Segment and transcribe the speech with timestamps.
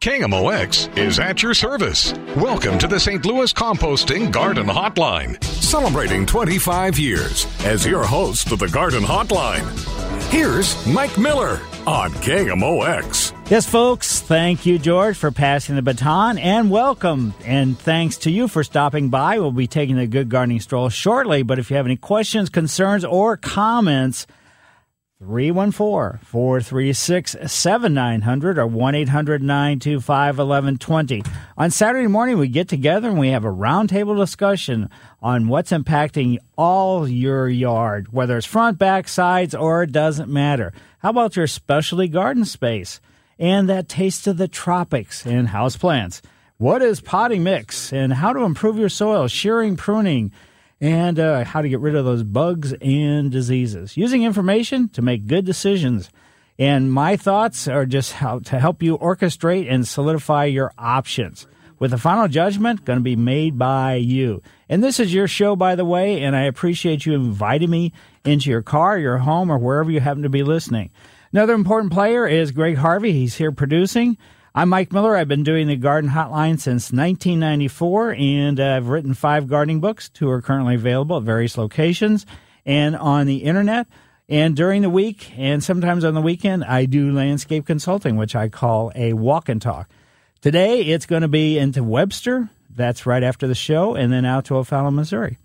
[0.00, 2.12] KMOX is at your service.
[2.36, 3.26] Welcome to the St.
[3.26, 9.66] Louis Composting Garden Hotline, celebrating 25 years as your host of the Garden Hotline.
[10.30, 13.50] Here's Mike Miller on KMOX.
[13.50, 17.34] Yes, folks, thank you, George, for passing the baton and welcome.
[17.44, 19.40] And thanks to you for stopping by.
[19.40, 23.04] We'll be taking a good gardening stroll shortly, but if you have any questions, concerns,
[23.04, 24.28] or comments,
[25.20, 31.24] 314 436 7900 or 1 800 925 1120.
[31.56, 34.88] On Saturday morning, we get together and we have a roundtable discussion
[35.20, 40.72] on what's impacting all your yard, whether it's front, back, sides, or it doesn't matter.
[41.00, 43.00] How about your specialty garden space
[43.40, 46.20] and that taste of the tropics and houseplants?
[46.58, 50.30] What is potting mix and how to improve your soil, shearing, pruning,
[50.80, 53.96] and uh, how to get rid of those bugs and diseases.
[53.96, 56.10] Using information to make good decisions.
[56.58, 61.46] And my thoughts are just how to help you orchestrate and solidify your options.
[61.78, 64.42] With the final judgment going to be made by you.
[64.68, 67.92] And this is your show, by the way, and I appreciate you inviting me
[68.24, 70.90] into your car, your home, or wherever you happen to be listening.
[71.32, 73.12] Another important player is Greg Harvey.
[73.12, 74.18] He's here producing.
[74.58, 75.14] I'm Mike Miller.
[75.14, 80.08] I've been doing the Garden Hotline since 1994, and I've written five gardening books.
[80.08, 82.26] Two are currently available at various locations
[82.66, 83.86] and on the internet.
[84.28, 88.48] And during the week, and sometimes on the weekend, I do landscape consulting, which I
[88.48, 89.88] call a walk and talk.
[90.40, 92.50] Today, it's going to be into Webster.
[92.74, 95.38] That's right after the show, and then out to O'Fallon, Missouri.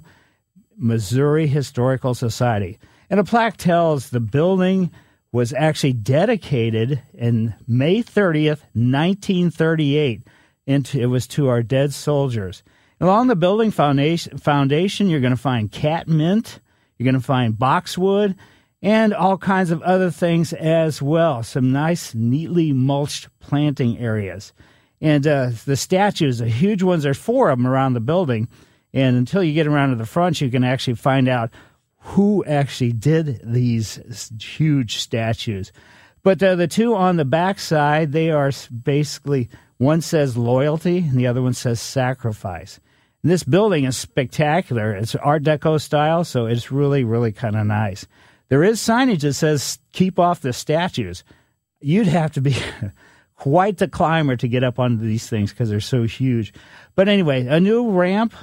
[0.76, 2.78] Missouri Historical Society.
[3.10, 4.92] And a plaque tells the building
[5.32, 10.22] was actually dedicated in May 30th, 1938.
[10.64, 12.62] Into, it was to our dead soldiers.
[13.00, 16.60] Along the building foundation, foundation you're going to find catmint,
[16.98, 18.36] you're going to find boxwood,
[18.80, 21.42] and all kinds of other things as well.
[21.42, 24.52] Some nice, neatly mulched planting areas.
[25.00, 28.48] And uh, the statues, the huge ones, there's four of them around the building.
[28.92, 31.50] And until you get around to the front, you can actually find out
[32.00, 35.72] who actually did these huge statues.
[36.22, 38.50] But uh, the two on the back side, they are
[38.84, 42.80] basically one says loyalty and the other one says sacrifice.
[43.22, 44.92] And this building is spectacular.
[44.92, 48.06] It's Art Deco style, so it's really, really kind of nice.
[48.48, 51.24] There is signage that says keep off the statues.
[51.80, 52.56] You'd have to be
[53.40, 56.52] quite the climber to get up onto these things because they're so huge.
[56.94, 58.34] But anyway, a new ramp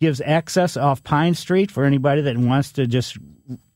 [0.00, 3.18] gives access off Pine Street for anybody that wants to just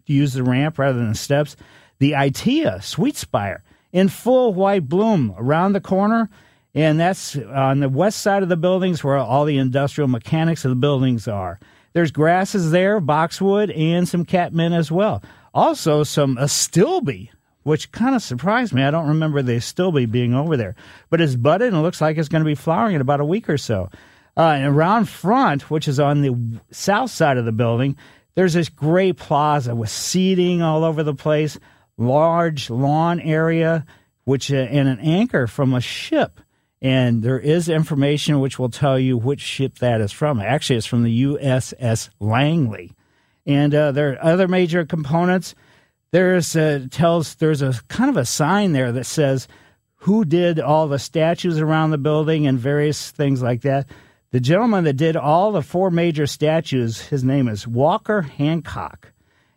[0.06, 1.54] use the ramp rather than the steps.
[1.98, 6.30] The ITEA Sweet Spire in full white bloom around the corner.
[6.74, 10.70] And that's on the west side of the buildings where all the industrial mechanics of
[10.70, 11.60] the buildings are.
[11.92, 15.22] There's grasses there, boxwood, and some catmint as well.
[15.52, 17.28] Also, some astilbe,
[17.62, 18.82] which kind of surprised me.
[18.82, 20.74] I don't remember the astilbe being over there,
[21.10, 23.24] but it's budded and it looks like it's going to be flowering in about a
[23.24, 23.90] week or so.
[24.36, 26.34] Uh, and around front, which is on the
[26.70, 27.96] south side of the building,
[28.34, 31.58] there's this great plaza with seating all over the place,
[31.98, 33.84] large lawn area,
[34.24, 36.40] which uh, and an anchor from a ship.
[36.82, 40.40] And there is information which will tell you which ship that is from.
[40.40, 42.92] Actually, it's from the USS Langley.
[43.44, 45.54] And uh, there are other major components.
[46.12, 49.46] There's uh, tells there's a kind of a sign there that says
[49.96, 53.86] who did all the statues around the building and various things like that.
[54.32, 59.12] The gentleman that did all the four major statues, his name is Walker Hancock.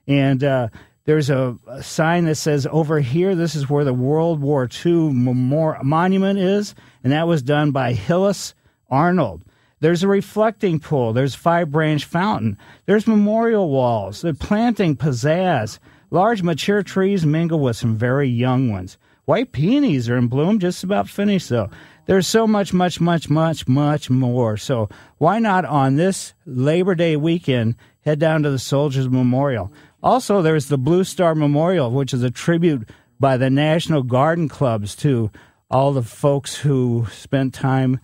[0.07, 0.67] And uh,
[1.05, 5.13] there's a, a, sign that says over here, this is where the World War II
[5.13, 8.53] memor- monument is, and that was done by Hillis
[8.89, 9.43] Arnold.
[9.79, 11.13] There's a reflecting pool.
[11.13, 12.57] There's five branch fountain.
[12.85, 14.21] There's memorial walls.
[14.21, 15.79] The planting pizzazz.
[16.13, 18.99] Large mature trees mingle with some very young ones.
[19.25, 21.71] White peonies are in bloom, just about finished though.
[22.05, 24.55] There's so much, much, much, much, much more.
[24.55, 29.73] So why not on this Labor Day weekend head down to the Soldiers Memorial?
[30.03, 32.87] Also, there's the Blue Star Memorial, which is a tribute
[33.19, 35.31] by the National Garden Clubs to
[35.71, 37.99] all the folks who spent time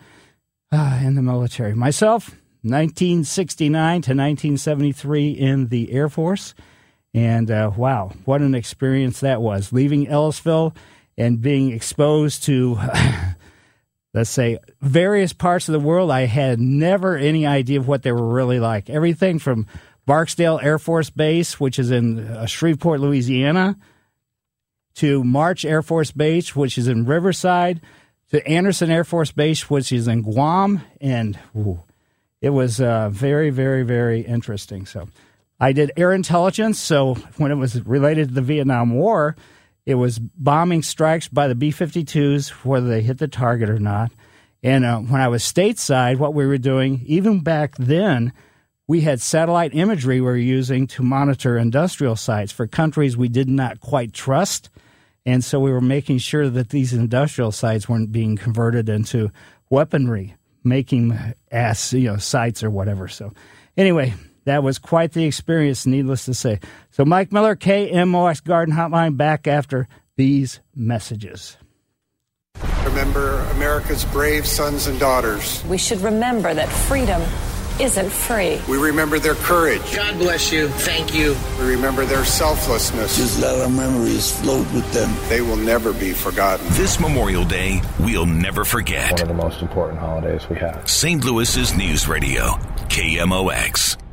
[0.72, 1.76] uh, in the military.
[1.76, 2.30] Myself,
[2.64, 6.56] 1969 to 1973 in the Air Force.
[7.14, 9.74] And uh, wow, what an experience that was.
[9.74, 10.76] Leaving Ellisville
[11.18, 12.80] and being exposed to,
[14.14, 18.12] let's say, various parts of the world I had never any idea of what they
[18.12, 18.90] were really like.
[18.90, 19.68] Everything from
[20.06, 23.78] Barksdale Air Force Base, which is in uh, Shreveport, Louisiana,
[24.96, 27.82] to March Air Force Base, which is in Riverside,
[28.32, 30.82] to Andersen Air Force Base, which is in Guam.
[31.02, 31.84] And ooh,
[32.42, 34.86] it was uh, very, very, very interesting.
[34.86, 35.10] So
[35.60, 36.80] I did air intelligence.
[36.80, 39.36] So when it was related to the Vietnam War,
[39.86, 44.12] it was bombing strikes by the B 52s, whether they hit the target or not.
[44.62, 48.34] And uh, when I was stateside, what we were doing, even back then,
[48.88, 53.48] we had satellite imagery we were using to monitor industrial sites for countries we did
[53.48, 54.70] not quite trust.
[55.26, 59.32] And so we were making sure that these industrial sites weren't being converted into
[59.70, 61.18] weaponry, making
[61.52, 63.08] ass, you know, sites or whatever.
[63.08, 63.32] So
[63.78, 64.14] anyway,
[64.46, 66.60] that was quite the experience, needless to say.
[66.92, 71.58] So, Mike Miller, KMOX Garden Hotline, back after these messages.
[72.84, 75.64] Remember America's brave sons and daughters.
[75.66, 77.22] We should remember that freedom
[77.80, 78.60] isn't free.
[78.68, 79.96] We remember their courage.
[79.96, 80.68] God bless you.
[80.68, 81.36] Thank you.
[81.60, 83.18] We remember their selflessness.
[83.18, 85.16] Just let our memories float with them.
[85.30, 86.66] They will never be forgotten.
[86.72, 89.14] This Memorial Day, we'll never forget.
[89.14, 90.90] One of the most important holidays we have.
[90.90, 91.24] St.
[91.24, 92.56] Louis's News Radio,
[92.90, 94.09] KMOX.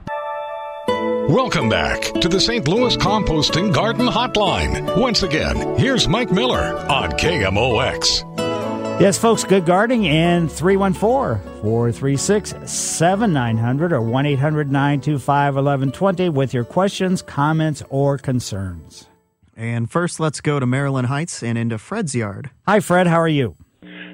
[1.29, 2.69] Welcome back to the St.
[2.69, 4.97] Louis Composting Garden Hotline.
[4.97, 8.23] Once again, here's Mike Miller on KMOX.
[9.01, 16.63] Yes, folks, good gardening and 314 436 7900 or 1 800 925 1120 with your
[16.63, 19.09] questions, comments, or concerns.
[19.57, 22.51] And first, let's go to Maryland Heights and into Fred's yard.
[22.69, 23.09] Hi, Fred.
[23.09, 23.57] How are you?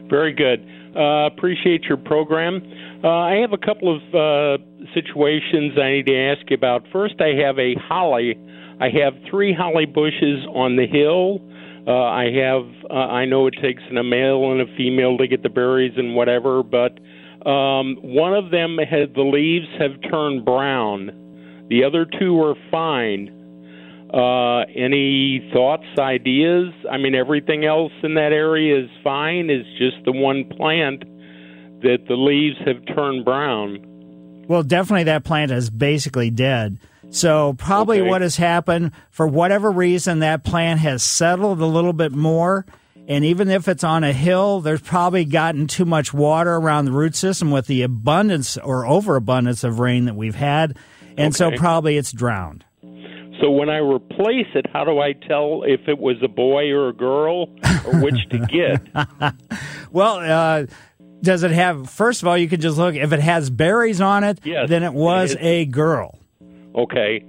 [0.08, 0.67] Very good.
[0.97, 2.62] Uh, appreciate your program.
[3.05, 6.84] Uh, I have a couple of uh, situations I need to ask you about.
[6.93, 8.34] First, I have a holly.
[8.81, 11.40] I have three holly bushes on the hill.
[11.87, 12.62] Uh, I have.
[12.90, 16.14] Uh, I know it takes a male and a female to get the berries and
[16.14, 16.99] whatever, but
[17.49, 21.67] um, one of them had the leaves have turned brown.
[21.70, 23.38] The other two are fine.
[24.12, 26.69] Uh, any thoughts, ideas?
[26.90, 29.49] I mean, everything else in that area is fine.
[29.49, 31.02] It's just the one plant
[31.82, 33.79] that the leaves have turned brown.
[34.52, 36.76] Well, definitely that plant is basically dead.
[37.08, 38.10] So probably Okay.
[38.10, 42.66] what has happened for whatever reason that plant has settled a little bit more
[43.08, 46.93] and even if it's on a hill there's probably gotten too much water around the
[46.93, 50.77] root system with the abundance or overabundance of rain that we've had
[51.17, 52.62] and so probably it's drowned.
[53.41, 56.91] So when I replace it, how do I tell if it was a boy or
[56.91, 57.48] a girl
[57.86, 59.34] or which to get?
[59.93, 60.67] Well, uh,
[61.22, 64.24] does it have first of all you can just look if it has berries on
[64.24, 66.19] it Yes, then it was it a girl.
[66.74, 67.24] Okay.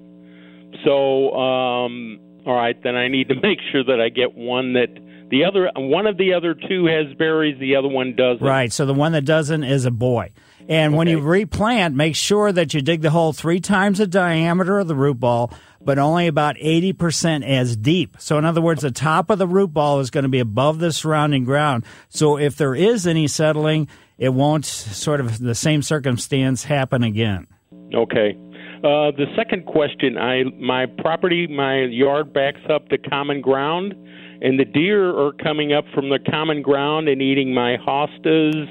[0.83, 4.89] So, um, all right, then I need to make sure that I get one that
[5.29, 8.45] the other one of the other two has berries, the other one doesn't.
[8.45, 8.71] Right.
[8.71, 10.31] So the one that doesn't is a boy.
[10.69, 14.79] And when you replant, make sure that you dig the hole three times the diameter
[14.79, 18.15] of the root ball, but only about 80% as deep.
[18.19, 20.79] So, in other words, the top of the root ball is going to be above
[20.79, 21.85] the surrounding ground.
[22.09, 27.47] So, if there is any settling, it won't sort of the same circumstance happen again.
[27.93, 28.37] Okay.
[28.77, 33.93] Uh, the second question: I my property, my yard backs up to common ground,
[34.41, 38.67] and the deer are coming up from the common ground and eating my hostas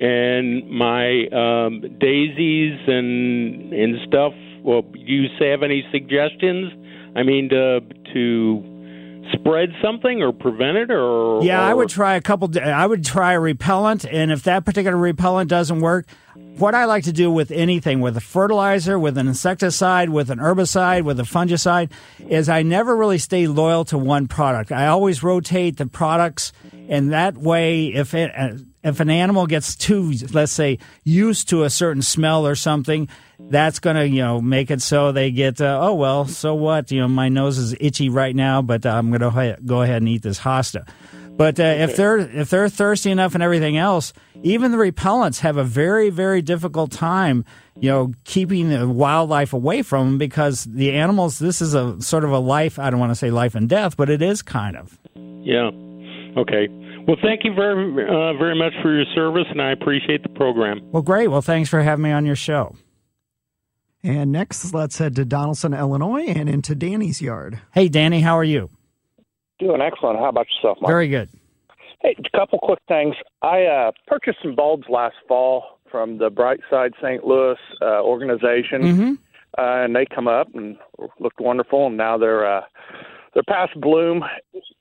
[0.00, 4.32] and my um, daisies and and stuff.
[4.62, 6.72] Well, do you have any suggestions?
[7.16, 7.80] I mean, to
[8.14, 8.78] to
[9.32, 12.50] spread something or prevent it, or Yeah, I would try a couple.
[12.58, 16.06] I would try a repellent, and if that particular repellent doesn't work,
[16.58, 20.38] what I like to do with anything, with a fertilizer, with an insecticide, with an
[20.38, 24.72] herbicide, with a fungicide, is I never really stay loyal to one product.
[24.72, 26.52] I always rotate the products,
[26.88, 28.54] and that way, if it, uh,
[28.88, 33.78] if an animal gets too, let's say, used to a certain smell or something, that's
[33.78, 36.90] going to, you know, make it so they get, uh, oh, well, so what?
[36.90, 40.08] You know, my nose is itchy right now, but I'm going to go ahead and
[40.08, 40.88] eat this hosta.
[41.38, 45.56] But uh, if they're if they're thirsty enough and everything else, even the repellents have
[45.56, 47.44] a very very difficult time,
[47.78, 51.38] you know, keeping the wildlife away from them because the animals.
[51.38, 52.80] This is a sort of a life.
[52.80, 54.98] I don't want to say life and death, but it is kind of.
[55.14, 55.70] Yeah.
[56.36, 56.66] Okay.
[57.08, 60.82] Well, thank you very uh, very much for your service, and I appreciate the program.
[60.92, 61.28] Well, great.
[61.28, 62.76] Well, thanks for having me on your show.
[64.02, 67.62] And next, let's head to Donaldson, Illinois, and into Danny's yard.
[67.72, 68.68] Hey, Danny, how are you?
[69.58, 70.18] Doing excellent.
[70.18, 70.92] How about yourself, Mark?
[70.92, 71.30] Very good.
[72.02, 73.14] Hey, a couple quick things.
[73.40, 77.24] I uh, purchased some bulbs last fall from the Brightside St.
[77.24, 79.12] Louis uh, organization, mm-hmm.
[79.56, 80.76] uh, and they come up and
[81.18, 81.86] looked wonderful.
[81.86, 82.60] And now they're uh,
[83.38, 84.24] they're past bloom.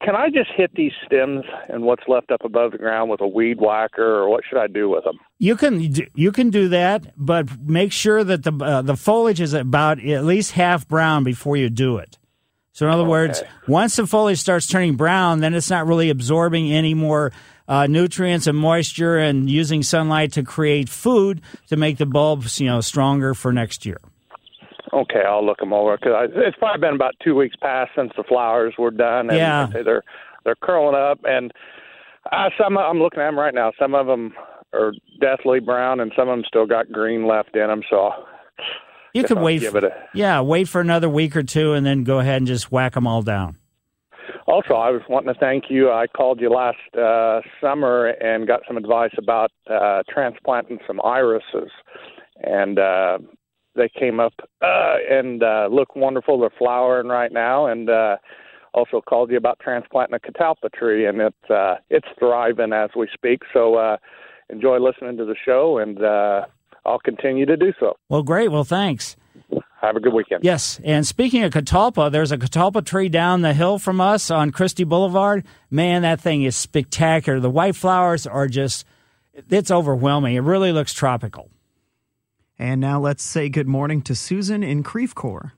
[0.03, 3.27] Can I just hit these stems and what's left up above the ground with a
[3.27, 5.19] weed whacker, or what should I do with them?
[5.37, 5.79] You can
[6.15, 10.25] you can do that, but make sure that the uh, the foliage is about at
[10.25, 12.17] least half brown before you do it.
[12.71, 13.09] So, in other okay.
[13.09, 17.31] words, once the foliage starts turning brown, then it's not really absorbing any more
[17.67, 22.67] uh, nutrients and moisture and using sunlight to create food to make the bulbs, you
[22.67, 23.99] know, stronger for next year.
[24.93, 28.23] Okay, I'll look them over because it's probably been about two weeks past since the
[28.23, 29.29] flowers were done.
[29.29, 30.03] And yeah, they're
[30.45, 31.51] they're curling up, and
[32.31, 33.71] uh, some I'm looking at them right now.
[33.79, 34.33] Some of them
[34.73, 37.81] are deathly brown, and some of them still got green left in them.
[37.89, 38.11] So
[39.13, 39.63] you could wait.
[39.63, 42.71] For, a, yeah, wait for another week or two, and then go ahead and just
[42.71, 43.57] whack them all down.
[44.47, 45.91] Also, I was wanting to thank you.
[45.91, 51.69] I called you last uh, summer and got some advice about uh, transplanting some irises,
[52.41, 53.17] and uh,
[53.77, 56.39] they came up uh, and uh, look wonderful.
[56.39, 58.17] They're flowering right now, and uh,
[58.73, 63.07] also called you about transplanting a catalpa tree, and it's uh, it's thriving as we
[63.13, 63.43] speak.
[63.53, 63.97] So uh,
[64.49, 66.45] enjoy listening to the show, and uh,
[66.85, 67.97] I'll continue to do so.
[68.09, 68.49] Well, great.
[68.49, 69.15] Well, thanks.
[69.81, 70.43] Have a good weekend.
[70.43, 70.81] Yes.
[70.83, 74.83] And speaking of catalpa, there's a catalpa tree down the hill from us on Christie
[74.83, 75.45] Boulevard.
[75.69, 77.39] Man, that thing is spectacular.
[77.39, 78.85] The white flowers are just,
[79.51, 80.35] it's overwhelming.
[80.35, 81.51] It really looks tropical.
[82.59, 85.53] And now let's say good morning to Susan in Creve Coeur.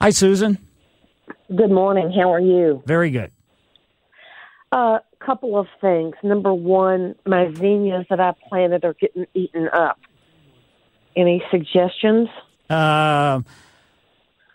[0.00, 0.58] Hi, Susan.
[1.54, 2.12] Good morning.
[2.12, 2.82] How are you?
[2.86, 3.30] Very good.
[4.72, 6.14] A uh, couple of things.
[6.22, 9.98] Number one, my zinnias that I planted are getting eaten up.
[11.16, 12.28] Any suggestions?
[12.68, 13.42] Uh,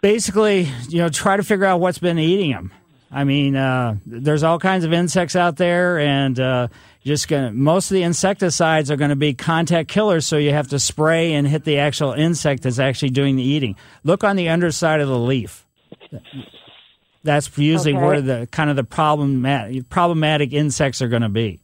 [0.02, 2.72] basically, you know, try to figure out what's been eating them.
[3.12, 6.68] I mean, uh, there's all kinds of insects out there, and uh,
[7.04, 7.52] just gonna.
[7.52, 11.34] Most of the insecticides are going to be contact killers, so you have to spray
[11.34, 13.76] and hit the actual insect that's actually doing the eating.
[14.04, 15.66] Look on the underside of the leaf.
[17.24, 18.06] That's usually okay.
[18.06, 21.60] where the kind of the problematic problematic insects are going to be.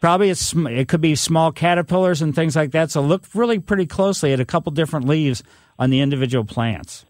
[0.00, 2.90] Probably it's, it could be small caterpillars and things like that.
[2.90, 5.42] So look really pretty closely at a couple different leaves
[5.78, 7.06] on the individual plants.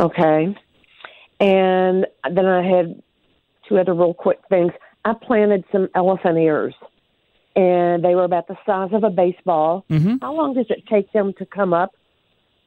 [0.00, 0.56] Okay.
[1.40, 3.02] And then I had
[3.68, 4.72] two other real quick things.
[5.04, 6.74] I planted some elephant ears,
[7.54, 9.84] and they were about the size of a baseball.
[9.90, 10.16] Mm-hmm.
[10.20, 11.94] How long does it take them to come up?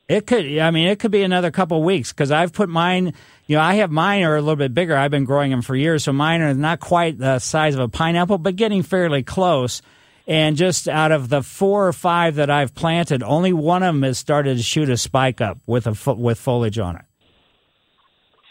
[0.08, 3.14] It could, I mean, it could be another couple weeks because I've put mine,
[3.46, 4.98] you know, I have mine are a little bit bigger.
[4.98, 6.04] I've been growing them for years.
[6.04, 9.84] So mine are not quite the size of a pineapple, but getting fairly close.
[10.26, 14.02] And just out of the four or five that I've planted, only one of them
[14.02, 17.06] has started to shoot a spike up with a with foliage on it.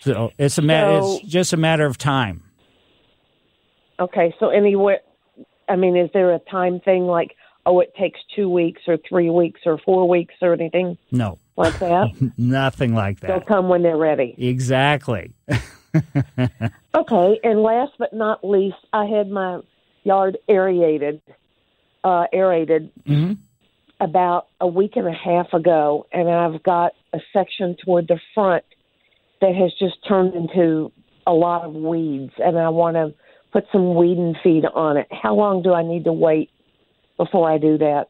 [0.00, 1.00] So it's a matter.
[1.00, 2.43] So, it's just a matter of time.
[4.00, 4.35] Okay.
[4.38, 5.00] So anywhere,
[5.69, 7.37] I mean, is there a time thing like,
[7.67, 10.97] oh, it takes two weeks or three weeks or four weeks or anything?
[11.11, 12.33] No like that?
[12.38, 13.26] Nothing like that.
[13.26, 14.35] They'll come when they're ready.
[14.38, 15.35] Exactly.
[16.95, 19.61] okay, and last but not least, I had my
[20.05, 21.21] yard aerated,
[22.05, 23.33] uh, aerated mm-hmm.
[24.00, 28.64] about a week and a half ago, and I've got a section toward the front
[29.40, 30.92] that has just turned into
[31.26, 33.14] a lot of weeds, and I want to
[33.52, 35.07] put some weed and feed on it.
[35.11, 36.50] How long do I need to wait
[37.16, 38.07] before I do that?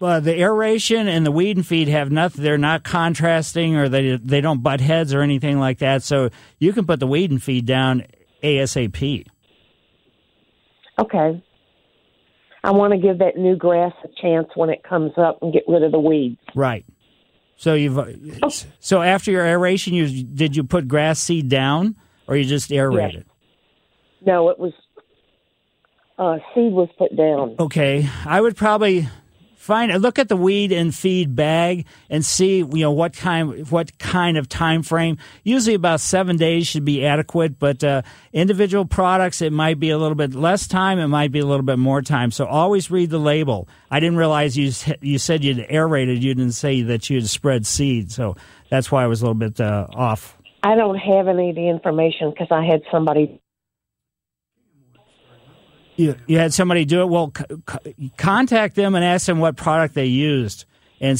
[0.00, 2.42] Well, the aeration and the weed and feed have nothing.
[2.42, 6.02] They're not contrasting, or they they don't butt heads or anything like that.
[6.02, 8.04] So you can put the weed and feed down
[8.42, 9.26] ASAP.
[10.98, 11.42] Okay.
[12.62, 15.64] I want to give that new grass a chance when it comes up and get
[15.68, 16.38] rid of the weeds.
[16.54, 16.84] Right.
[17.64, 18.50] So you've oh.
[18.78, 23.24] so after your aeration, you did you put grass seed down or you just aerated?
[23.24, 24.26] Yes.
[24.26, 24.74] No, it was
[26.18, 27.56] uh, seed was put down.
[27.58, 29.08] Okay, I would probably
[29.64, 33.98] find look at the weed and feed bag and see you know what kind what
[33.98, 35.16] kind of time frame.
[35.42, 38.02] Usually about seven days should be adequate, but uh,
[38.34, 40.98] individual products it might be a little bit less time.
[40.98, 42.30] It might be a little bit more time.
[42.30, 43.66] So always read the label.
[43.90, 46.22] I didn't realize you you said you'd aerated.
[46.22, 48.12] You didn't say that you'd spread seed.
[48.12, 48.36] So
[48.68, 50.36] that's why I was a little bit uh, off.
[50.62, 53.40] I don't have any of the information because I had somebody
[55.96, 57.06] you, you had somebody do it.
[57.06, 60.64] Well, c- contact them and ask them what product they used,
[61.00, 61.18] and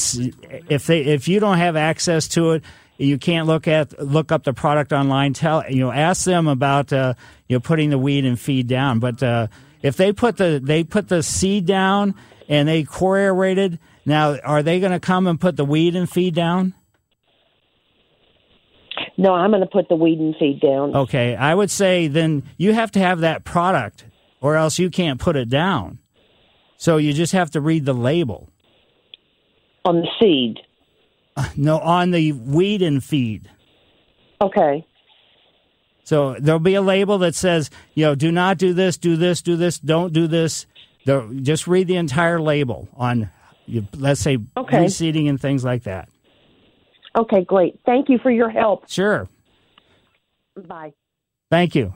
[0.69, 2.63] if they if you don't have access to it,
[2.97, 5.33] you can't look at look up the product online.
[5.33, 7.13] Tell you know ask them about uh,
[7.47, 8.99] you know putting the weed and feed down.
[8.99, 9.47] But uh,
[9.81, 12.15] if they put the they put the seed down
[12.49, 16.09] and they core aerated, now are they going to come and put the weed and
[16.09, 16.73] feed down?
[19.17, 20.95] No, I'm going to put the weed and feed down.
[20.95, 24.03] Okay, I would say then you have to have that product
[24.45, 25.97] or else you can't put it down.
[26.77, 28.47] So you just have to read the label.
[29.85, 30.59] On the seed?
[31.57, 33.49] No, on the weed and feed.
[34.39, 34.85] Okay.
[36.03, 39.41] So there'll be a label that says, you know, do not do this, do this,
[39.41, 40.67] do this, don't do this.
[41.41, 43.31] Just read the entire label on,
[43.97, 44.77] let's say, okay.
[44.77, 46.07] reseeding and things like that.
[47.17, 47.79] Okay, great.
[47.83, 48.87] Thank you for your help.
[48.91, 49.27] Sure.
[50.55, 50.93] Bye.
[51.49, 51.95] Thank you.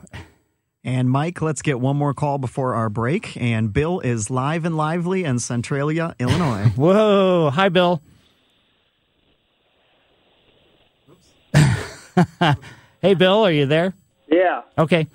[0.82, 3.36] And Mike, let's get one more call before our break.
[3.36, 6.68] And Bill is live and lively in Centralia, Illinois.
[6.76, 7.50] Whoa.
[7.50, 8.00] Hi, Bill.
[13.02, 13.92] hey, Bill, are you there?
[14.28, 14.62] Yeah.
[14.78, 15.06] Okay.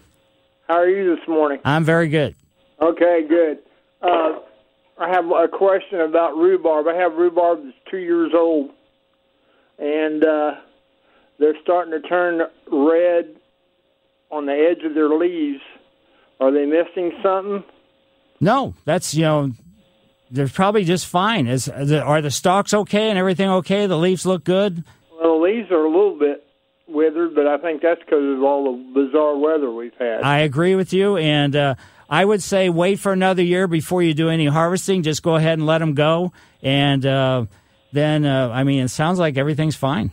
[0.67, 1.59] How are you this morning?
[1.65, 2.35] I'm very good.
[2.81, 3.59] Okay, good.
[4.01, 4.39] Uh,
[4.99, 6.87] I have a question about rhubarb.
[6.87, 8.71] I have rhubarb that's two years old,
[9.79, 10.51] and uh,
[11.39, 12.41] they're starting to turn
[12.71, 13.35] red
[14.31, 15.61] on the edge of their leaves.
[16.39, 17.63] Are they missing something?
[18.41, 19.51] No, that's you know
[20.29, 21.47] they're probably just fine.
[21.47, 23.87] Is are the stalks okay and everything okay?
[23.87, 24.83] The leaves look good.
[25.11, 26.45] Well, the leaves are a little bit
[26.87, 30.21] withered, but I think that's because of all the bizarre weather we've had.
[30.21, 31.75] I agree with you, and uh,
[32.09, 35.03] I would say wait for another year before you do any harvesting.
[35.03, 37.45] Just go ahead and let them go, and uh,
[37.93, 40.11] then uh, I mean it sounds like everything's fine.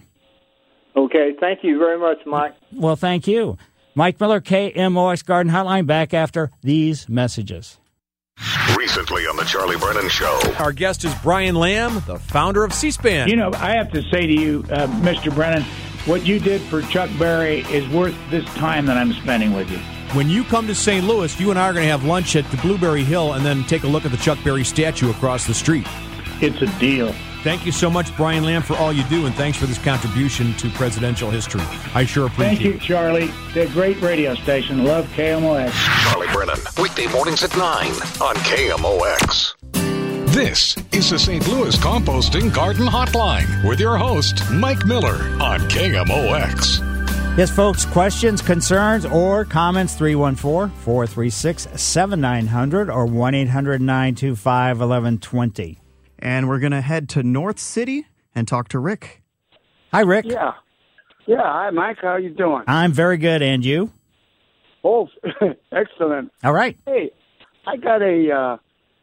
[0.95, 2.55] Okay, thank you very much, Mike.
[2.73, 3.57] Well, thank you.
[3.95, 7.79] Mike Miller, KMOX Garden Hotline, back after these messages.
[8.77, 10.41] Recently on the Charlie Brennan Show.
[10.59, 13.29] Our guest is Brian Lamb, the founder of C SPAN.
[13.29, 15.33] You know, I have to say to you, uh, Mr.
[15.35, 15.63] Brennan,
[16.07, 19.79] what you did for Chuck Berry is worth this time that I'm spending with you.
[20.17, 21.07] When you come to St.
[21.07, 23.65] Louis, you and I are going to have lunch at the Blueberry Hill and then
[23.65, 25.87] take a look at the Chuck Berry statue across the street.
[26.43, 27.15] It's a deal.
[27.43, 30.55] Thank you so much, Brian Lamb, for all you do, and thanks for this contribution
[30.55, 31.63] to presidential history.
[31.95, 32.63] I sure appreciate it.
[32.63, 33.31] Thank you, Charlie.
[33.55, 34.85] The great radio station.
[34.85, 35.73] Love KMOX.
[36.05, 39.55] Charlie Brennan, weekday mornings at 9 on KMOX.
[40.33, 41.47] This is the St.
[41.49, 46.79] Louis Composting Garden Hotline with your host, Mike Miller on KMOX.
[47.37, 55.82] Yes, folks, questions, concerns, or comments 314 436 7900 or 1 800 925 1120.
[56.23, 59.23] And we're going to head to North City and talk to Rick.
[59.93, 60.27] Hi, Rick.
[60.29, 60.53] Yeah.
[61.27, 61.43] Yeah.
[61.43, 61.99] Hi, Mike.
[62.01, 62.63] How you doing?
[62.69, 63.43] I'm very good.
[63.43, 63.91] And you?
[64.85, 65.09] Oh,
[65.73, 66.33] excellent.
[66.45, 66.79] All right.
[66.87, 67.11] Hey,
[67.67, 68.57] I got a, uh,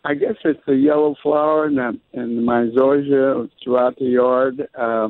[0.05, 4.69] I guess it's a yellow flower in, the, in my zoysia throughout the yard.
[4.73, 5.09] Uh,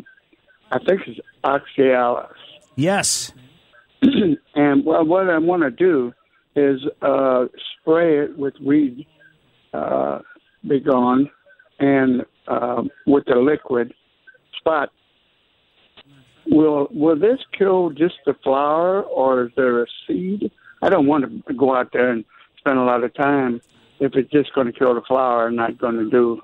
[0.71, 2.35] I think it's oxalis.
[2.75, 3.33] Yes.
[4.01, 6.11] and well, what I want to do
[6.55, 7.45] is uh,
[7.81, 9.05] spray it with weed
[9.75, 10.19] uh,
[10.67, 11.29] begone
[11.79, 13.93] and uh, with the liquid
[14.57, 14.89] spot.
[16.47, 20.51] Will will this kill just the flower, or is there a seed?
[20.81, 22.25] I don't want to go out there and
[22.57, 23.61] spend a lot of time
[23.99, 26.41] if it's just going to kill the flower and not going to do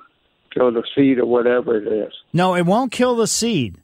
[0.53, 2.13] kill the seed or whatever it is.
[2.33, 3.77] No, it won't kill the seed,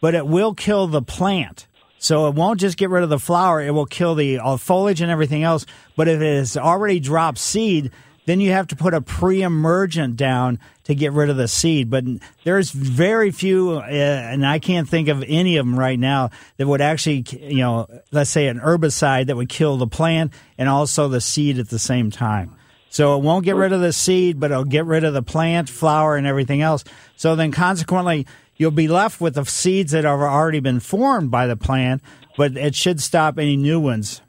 [0.00, 1.66] but it will kill the plant.
[1.98, 5.02] So it won't just get rid of the flower; it will kill the uh, foliage
[5.02, 5.66] and everything else.
[5.96, 7.90] But if it has already dropped seed,
[8.30, 11.90] then you have to put a pre-emergent down to get rid of the seed.
[11.90, 12.04] But
[12.44, 16.68] there's very few, uh, and I can't think of any of them right now that
[16.68, 21.08] would actually, you know, let's say an herbicide that would kill the plant and also
[21.08, 22.54] the seed at the same time.
[22.88, 25.68] So it won't get rid of the seed, but it'll get rid of the plant,
[25.68, 26.84] flower, and everything else.
[27.16, 31.48] So then consequently, you'll be left with the seeds that have already been formed by
[31.48, 32.00] the plant,
[32.36, 34.20] but it should stop any new ones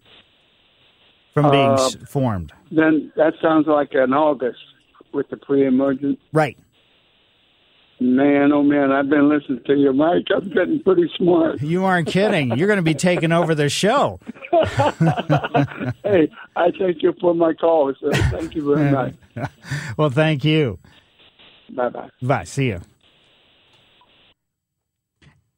[1.36, 2.52] from being uh, formed.
[2.72, 4.60] Then that sounds like an August
[5.14, 6.20] with the pre-emergent.
[6.32, 6.58] Right.
[8.00, 10.26] Man, oh man, I've been listening to you, Mike.
[10.36, 11.62] I'm getting pretty smart.
[11.62, 12.58] You aren't kidding.
[12.58, 14.20] You're going to be taking over the show.
[16.04, 19.14] hey, I thank you for my call, so thank you very much.
[19.98, 20.80] well, thank you.
[21.76, 22.10] Bye bye.
[22.24, 22.44] Bye.
[22.46, 22.82] See you.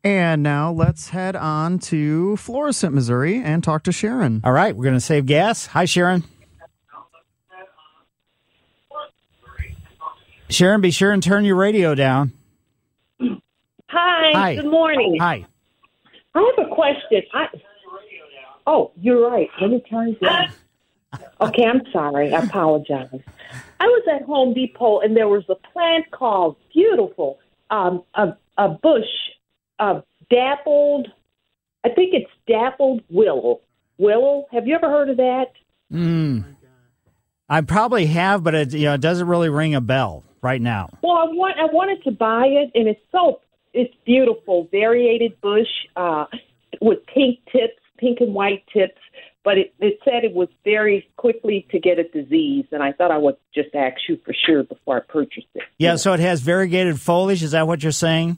[0.04, 4.42] And now let's head on to Florissant, Missouri, and talk to Sharon.
[4.44, 5.68] All right, we're going to save gas.
[5.68, 6.26] Hi, Sharon.
[10.54, 12.32] Sharon, be sure and turn your radio down.
[13.20, 14.32] Hi.
[14.34, 14.56] Hi.
[14.56, 15.18] Good morning.
[15.20, 15.46] Hi.
[16.36, 17.22] I have a question.
[17.34, 17.48] I,
[18.66, 19.50] oh, you're right.
[19.62, 20.50] Let me turn it down.
[21.40, 22.34] Okay, I'm sorry.
[22.34, 23.22] I apologize.
[23.80, 27.38] I was at Home Depot and there was a plant called beautiful,
[27.70, 29.06] um, a a bush,
[29.78, 31.10] uh, dappled.
[31.84, 33.60] I think it's dappled willow.
[34.00, 34.48] Willow.
[34.52, 35.52] Have you ever heard of that?
[35.92, 36.56] Mm.
[37.48, 40.90] I probably have, but it you know it doesn't really ring a bell right now.
[41.02, 43.42] Well, I want I wanted to buy it, and it's so
[43.74, 46.26] it's beautiful, variegated bush uh,
[46.82, 49.00] with pink tips, pink and white tips.
[49.44, 53.12] But it, it said it was very quickly to get a disease, and I thought
[53.12, 55.64] I would just ask you for sure before I purchased it.
[55.78, 57.44] Yeah, so it has variegated foliage.
[57.44, 58.38] Is that what you're saying?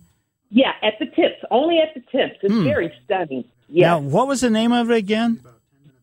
[0.50, 2.40] Yeah, at the tips, only at the tips.
[2.42, 2.64] It's Hmm.
[2.64, 3.44] very stunning.
[3.70, 5.42] Yeah, Now, what was the name of it again?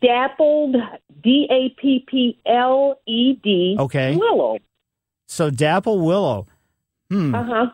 [0.01, 0.77] dappled,
[1.23, 3.77] D A P P L E D.
[3.79, 4.17] Okay.
[4.17, 4.59] Willow.
[5.33, 6.47] So dapple willow.
[7.11, 7.35] Hmm.
[7.35, 7.67] Uh huh.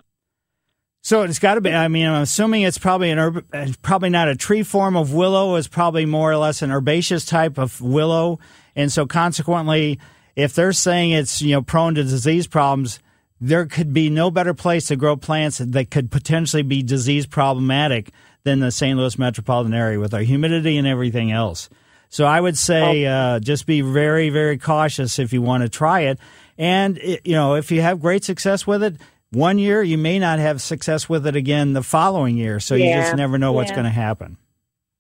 [1.03, 1.73] So it's got to be.
[1.73, 3.45] I mean, I'm assuming it's probably an herb,
[3.83, 5.57] probably not a tree form of willow.
[5.57, 8.39] It's probably more or less an herbaceous type of willow,
[8.77, 9.99] and so consequently,
[10.37, 13.01] if they're saying it's you know prone to disease problems,
[13.41, 18.13] there could be no better place to grow plants that could potentially be disease problematic
[18.45, 18.97] than the St.
[18.97, 21.69] Louis metropolitan area with our humidity and everything else.
[22.09, 26.01] So I would say uh, just be very, very cautious if you want to try
[26.03, 26.19] it.
[26.59, 28.97] And it, you know, if you have great success with it,
[29.31, 32.61] one year you may not have success with it again the following year.
[32.61, 33.77] So you just never know what's yeah.
[33.77, 34.37] going to happen.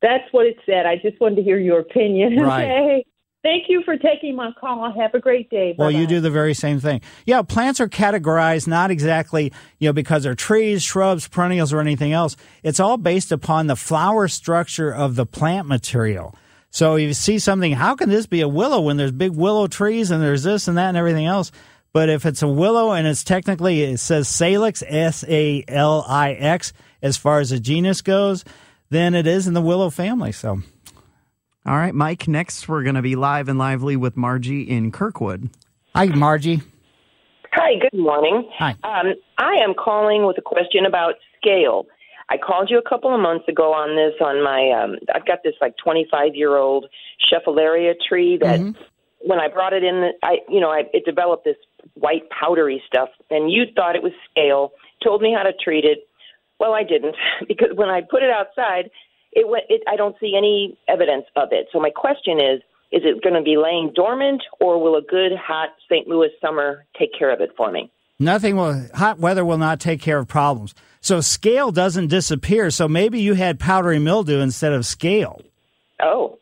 [0.00, 0.86] That's what it said.
[0.86, 2.38] I just wanted to hear your opinion.
[2.38, 2.70] Right.
[2.70, 3.04] Okay.
[3.42, 4.92] Thank you for taking my call.
[4.92, 5.74] Have a great day.
[5.78, 7.00] Well, you do the very same thing.
[7.24, 12.12] Yeah, plants are categorized not exactly, you know, because they're trees, shrubs, perennials, or anything
[12.12, 12.36] else.
[12.64, 16.34] It's all based upon the flower structure of the plant material.
[16.70, 20.10] So you see something, how can this be a willow when there's big willow trees
[20.10, 21.50] and there's this and that and everything else?
[21.92, 26.32] But if it's a willow and it's technically, it says Salix, S A L I
[26.32, 28.44] X, as far as the genus goes,
[28.90, 30.32] then it is in the willow family.
[30.32, 30.60] So.
[31.66, 35.50] All right, Mike, next we're going to be live and lively with Margie in Kirkwood.
[35.94, 36.62] Hi, Margie.
[37.52, 38.48] Hi, good morning.
[38.56, 38.70] Hi.
[38.84, 41.86] Um, I am calling with a question about scale.
[42.30, 45.38] I called you a couple of months ago on this on my um I've got
[45.42, 46.86] this like 25 year old
[47.30, 48.60] Schefflera tree that
[49.20, 51.56] when I brought it in I you know I it developed this
[51.94, 56.06] white powdery stuff and you thought it was scale, told me how to treat it.
[56.60, 57.16] Well, I didn't
[57.48, 58.90] because when I put it outside,
[59.32, 61.68] it went it I don't see any evidence of it.
[61.72, 62.60] So my question is
[62.90, 66.08] is it going to be laying dormant or will a good hot St.
[66.08, 67.90] Louis summer take care of it for me?
[68.18, 70.74] Nothing will, hot weather will not take care of problems.
[71.00, 72.70] So scale doesn't disappear.
[72.70, 75.40] So maybe you had powdery mildew instead of scale.
[76.02, 76.38] Oh.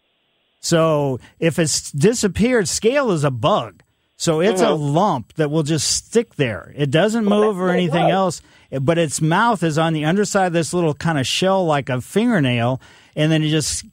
[0.61, 3.83] So if it's disappeared, scale is a bug.
[4.17, 4.95] So it's a Mhm.
[4.95, 6.73] lump that will just stick there.
[6.75, 8.41] It doesn't move or anything else,
[8.81, 12.01] but its mouth is on the underside of this little kind of shell like a
[12.01, 12.81] fingernail,
[13.15, 13.85] and then it just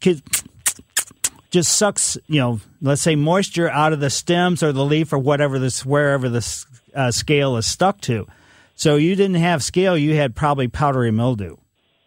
[1.53, 5.19] just sucks, you know, let's say moisture out of the stems or the leaf or
[5.19, 8.27] whatever this wherever this uh, scale is stuck to.
[8.73, 11.57] So you didn't have scale, you had probably powdery mildew.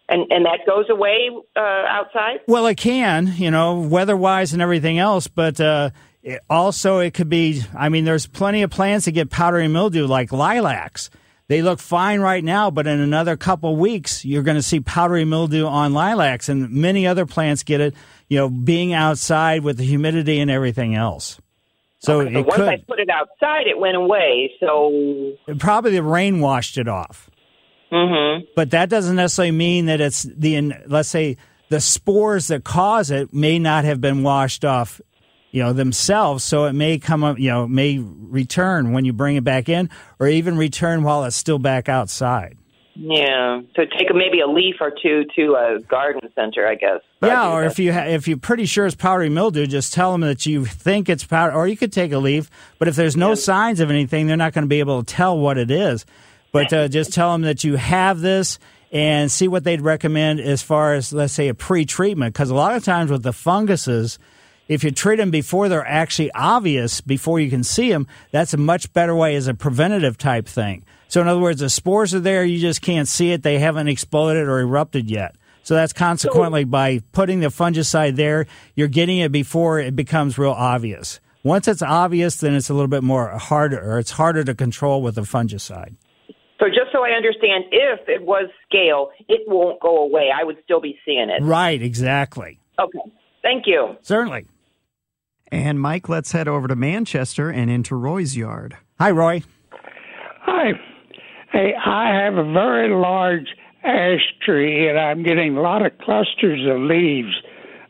[0.09, 2.41] And and that goes away uh, outside?
[2.47, 5.91] Well, it can, you know, weather-wise and everything else, but uh,
[6.23, 7.63] it, also it could be.
[7.73, 11.09] I mean, there's plenty of plants that get powdery mildew, like lilacs.
[11.47, 15.23] They look fine right now, but in another couple weeks, you're going to see powdery
[15.23, 17.95] mildew on lilacs, and many other plants get it.
[18.29, 21.39] You know, being outside with the humidity and everything else.
[21.99, 24.51] So So it once could I put it outside, it went away.
[24.59, 27.29] So probably the rain washed it off.
[27.91, 28.45] Mm-hmm.
[28.55, 31.37] But that doesn't necessarily mean that it's the let's say
[31.69, 35.01] the spores that cause it may not have been washed off,
[35.51, 36.43] you know, themselves.
[36.43, 39.89] So it may come up, you know, may return when you bring it back in,
[40.19, 42.57] or even return while it's still back outside.
[42.99, 47.01] Yeah, so take maybe a leaf or two to a garden center, I guess.
[47.21, 50.21] Yeah, or if you ha- if you're pretty sure it's powdery mildew, just tell them
[50.21, 52.49] that you think it's powder, or you could take a leaf.
[52.79, 55.37] But if there's no signs of anything, they're not going to be able to tell
[55.37, 56.05] what it is.
[56.51, 58.57] But uh, just tell them that you have this
[58.91, 62.75] and see what they'd recommend as far as let's say a pre-treatment, because a lot
[62.75, 64.17] of times with the funguses.
[64.67, 68.57] If you treat them before they're actually obvious, before you can see them, that's a
[68.57, 70.83] much better way as a preventative type thing.
[71.07, 73.87] So, in other words, the spores are there, you just can't see it, they haven't
[73.87, 75.35] exploded or erupted yet.
[75.63, 80.51] So that's consequently by putting the fungicide there, you're getting it before it becomes real
[80.51, 81.19] obvious.
[81.43, 85.01] Once it's obvious, then it's a little bit more harder, or it's harder to control
[85.01, 85.95] with the fungicide.
[86.59, 90.29] So just so I understand, if it was scale, it won't go away.
[90.33, 91.43] I would still be seeing it.
[91.43, 92.59] Right, exactly.
[92.79, 93.11] Okay.
[93.41, 93.97] Thank you.
[94.01, 94.45] Certainly.
[95.51, 98.77] And Mike, let's head over to Manchester and into Roy's yard.
[98.99, 99.43] Hi, Roy.
[100.41, 100.71] Hi.
[101.57, 103.47] Hey, I have a very large
[103.83, 107.33] ash tree, and I'm getting a lot of clusters of leaves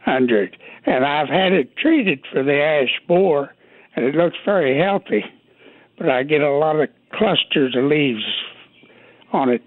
[0.06, 0.56] under it.
[0.86, 3.54] And I've had it treated for the ash borer,
[3.94, 5.26] and it looks very healthy.
[5.98, 8.24] But I get a lot of clusters of leaves
[9.34, 9.64] on it.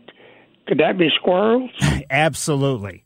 [0.67, 1.71] Could that be squirrels?
[2.11, 3.05] Absolutely.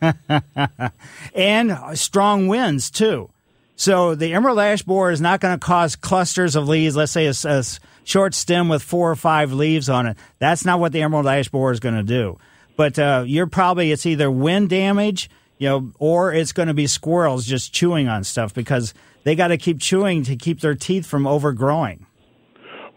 [1.34, 3.30] and strong winds, too.
[3.78, 7.26] So the emerald ash borer is not going to cause clusters of leaves, let's say
[7.26, 7.64] a, a,
[8.02, 10.16] short stem with four or five leaves on it.
[10.40, 12.38] That's not what the emerald ash borer is going to do.
[12.76, 16.88] But uh, you're probably, it's either wind damage, you know, or it's going to be
[16.88, 21.06] squirrels just chewing on stuff because they got to keep chewing to keep their teeth
[21.06, 22.04] from overgrowing.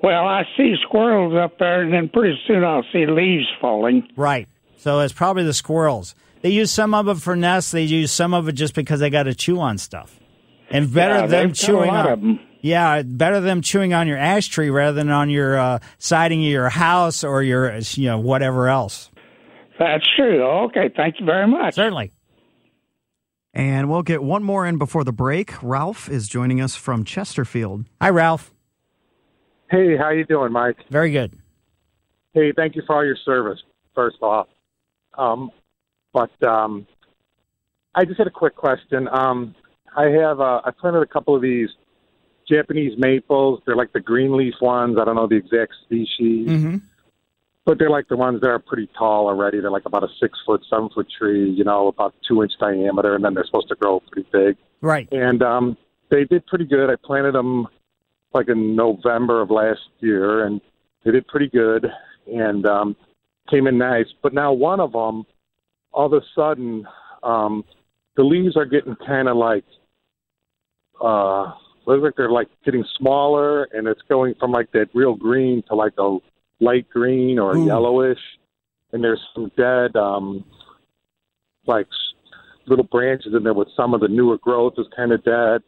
[0.01, 4.07] Well, I see squirrels up there, and then pretty soon I'll see leaves falling.
[4.15, 4.47] Right.
[4.77, 6.15] So it's probably the squirrels.
[6.41, 7.69] They use some of it for nests.
[7.69, 10.17] They use some of it just because they got to chew on stuff.
[10.71, 12.39] And better yeah, them chewing on.
[12.61, 16.51] Yeah, better them chewing on your ash tree rather than on your uh, siding of
[16.51, 19.09] your house or your you know whatever else.
[19.79, 20.43] That's true.
[20.65, 21.75] Okay, thank you very much.
[21.75, 22.13] Certainly.
[23.53, 25.61] And we'll get one more in before the break.
[25.61, 27.85] Ralph is joining us from Chesterfield.
[27.99, 28.53] Hi, Ralph.
[29.69, 30.77] Hey, how you doing, Mike?
[30.89, 31.33] Very good.
[32.33, 33.59] Hey, thank you for all your service.
[33.93, 34.47] First off,
[35.17, 35.51] um,
[36.13, 36.87] but um,
[37.93, 39.09] I just had a quick question.
[39.11, 39.53] Um,
[39.95, 41.69] I have uh, I planted a couple of these
[42.47, 43.61] Japanese maples.
[43.65, 44.97] They're like the green leaf ones.
[44.99, 46.77] I don't know the exact species, mm-hmm.
[47.65, 49.59] but they're like the ones that are pretty tall already.
[49.59, 51.49] They're like about a six foot, seven foot tree.
[51.49, 54.57] You know, about two inch diameter, and then they're supposed to grow pretty big.
[54.81, 55.07] Right.
[55.11, 55.77] And um,
[56.09, 56.89] they did pretty good.
[56.89, 57.67] I planted them
[58.33, 60.61] like in November of last year, and
[61.03, 61.87] they did pretty good
[62.27, 62.95] and um,
[63.49, 64.07] came in nice.
[64.21, 65.25] But now one of them,
[65.91, 66.87] all of a sudden,
[67.23, 67.63] um,
[68.15, 69.65] the leaves are getting kind of like
[71.01, 71.53] uh
[71.85, 75.75] looks like they're like getting smaller and it's going from like that real green to
[75.75, 76.17] like a
[76.59, 77.65] light green or Ooh.
[77.65, 78.19] yellowish
[78.91, 80.45] and there's some dead um
[81.65, 81.87] like
[82.67, 85.61] little branches in there with some of the newer growth is kind of dead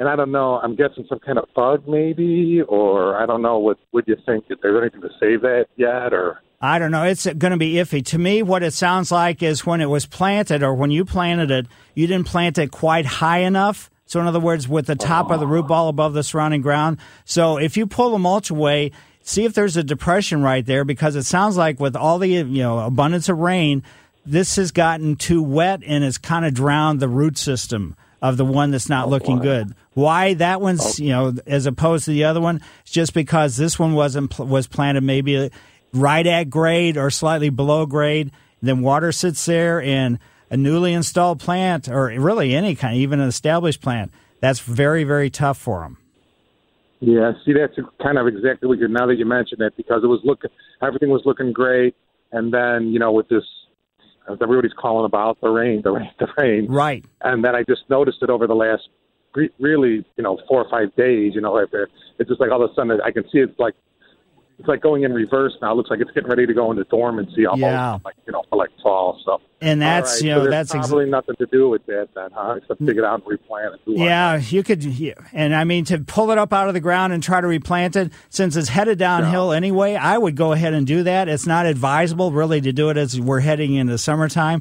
[0.00, 0.54] and I don't know.
[0.54, 3.58] I'm guessing some kind of bug, maybe, or I don't know.
[3.58, 4.44] What would you think?
[4.48, 7.04] If there's anything to save that yet, or I don't know.
[7.04, 8.04] It's going to be iffy.
[8.06, 11.50] To me, what it sounds like is when it was planted or when you planted
[11.50, 13.90] it, you didn't plant it quite high enough.
[14.10, 16.98] So, in other words, with the top of the root ball above the surrounding ground.
[17.24, 18.90] So, if you pull the mulch away,
[19.22, 22.42] see if there's a depression right there because it sounds like with all the you
[22.42, 23.84] know abundance of rain,
[24.26, 28.44] this has gotten too wet and it's kind of drowned the root system of the
[28.44, 29.76] one that's not Oh, looking good.
[29.94, 31.04] Why that one's oh.
[31.04, 32.60] you know as opposed to the other one?
[32.82, 35.52] It's just because this one wasn't pl- was planted maybe
[35.92, 38.32] right at grade or slightly below grade.
[38.60, 40.18] Then water sits there, and
[40.50, 45.30] a newly installed plant, or really any kind, even an established plant, that's very very
[45.30, 45.96] tough for them.
[47.00, 48.88] Yeah, see, that's kind of exactly what you're.
[48.88, 50.50] Now that you mention it, because it was looking,
[50.82, 51.94] everything was looking great,
[52.32, 53.44] and then you know with this,
[54.30, 57.04] as everybody's calling about the rain, the rain, the rain, Right.
[57.22, 58.88] and then I just noticed it over the last,
[59.58, 61.32] really, you know, four or five days.
[61.34, 63.74] You know, it's just like all of a sudden I can see it's like,
[64.60, 65.72] it's like going in reverse now.
[65.72, 67.98] It looks like it's getting ready to go into dormancy almost, Yeah.
[68.04, 69.18] like you know, for like fall.
[69.24, 72.28] So, And that's right, you know there's that's probably nothing to do with that then,
[72.34, 72.56] huh?
[72.58, 73.80] Except dig it out and replant it.
[73.86, 75.14] Yeah, you could, yeah.
[75.32, 77.96] and I mean to pull it up out of the ground and try to replant
[77.96, 78.12] it.
[78.28, 81.28] Since it's headed downhill anyway, I would go ahead and do that.
[81.30, 84.60] It's not advisable really to do it as we're heading into summertime,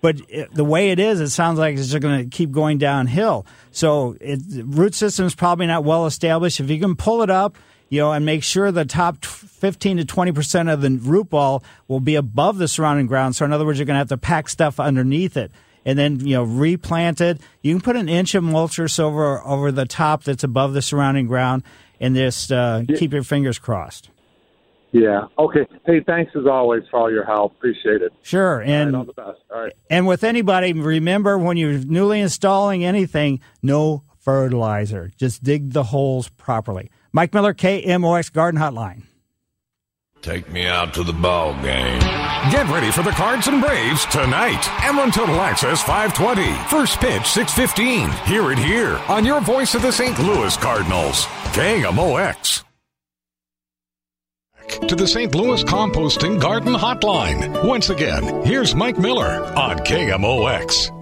[0.00, 2.78] but it, the way it is, it sounds like it's just going to keep going
[2.78, 3.46] downhill.
[3.72, 6.60] So it, the root system is probably not well established.
[6.60, 7.58] If you can pull it up.
[7.90, 11.62] You know, and make sure the top 15 to 20 percent of the root ball
[11.88, 13.36] will be above the surrounding ground.
[13.36, 15.50] So, in other words, you're going to have to pack stuff underneath it
[15.84, 17.40] and then you know replant it.
[17.62, 20.72] You can put an inch of mulch or so over over the top that's above
[20.74, 21.62] the surrounding ground,
[21.98, 24.10] and just uh, keep your fingers crossed.
[24.92, 25.26] Yeah.
[25.38, 25.66] Okay.
[25.86, 27.52] Hey, thanks as always for all your help.
[27.52, 28.12] Appreciate it.
[28.22, 29.44] Sure, and all, right, all the best.
[29.50, 29.72] All right.
[29.88, 35.12] and with anybody, remember when you're newly installing anything, no fertilizer.
[35.16, 36.90] Just dig the holes properly.
[37.12, 39.02] Mike Miller, KMOX Garden Hotline.
[40.22, 41.98] Take me out to the ball game.
[42.50, 44.60] Get ready for the Cards and Braves tonight.
[44.82, 46.52] Ameren Total Access 520.
[46.68, 48.10] First pitch 615.
[48.26, 50.18] Hear it here on your voice of the St.
[50.18, 51.24] Louis Cardinals.
[51.54, 52.64] KMOX.
[54.88, 55.34] To the St.
[55.34, 57.66] Louis Composting Garden Hotline.
[57.66, 60.99] Once again, here's Mike Miller on KMOX.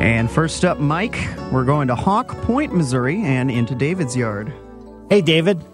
[0.00, 1.16] And first up, Mike,
[1.50, 4.52] we're going to Hawk Point, Missouri, and into David's yard.
[5.08, 5.64] Hey, David.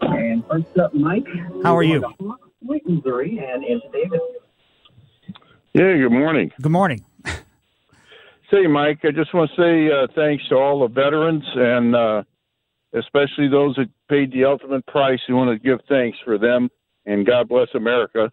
[0.00, 1.26] And first up, Mike.
[1.62, 2.04] How are you?
[2.62, 4.20] Wait, Missouri, and into David.
[5.74, 6.52] Yeah, good morning.
[6.62, 7.04] Good morning.
[8.50, 12.22] Say, Mike, I just want to say uh, thanks to all the veterans and uh,
[12.94, 15.20] especially those that paid the ultimate price.
[15.28, 16.70] We want to give thanks for them
[17.04, 18.32] and God bless America.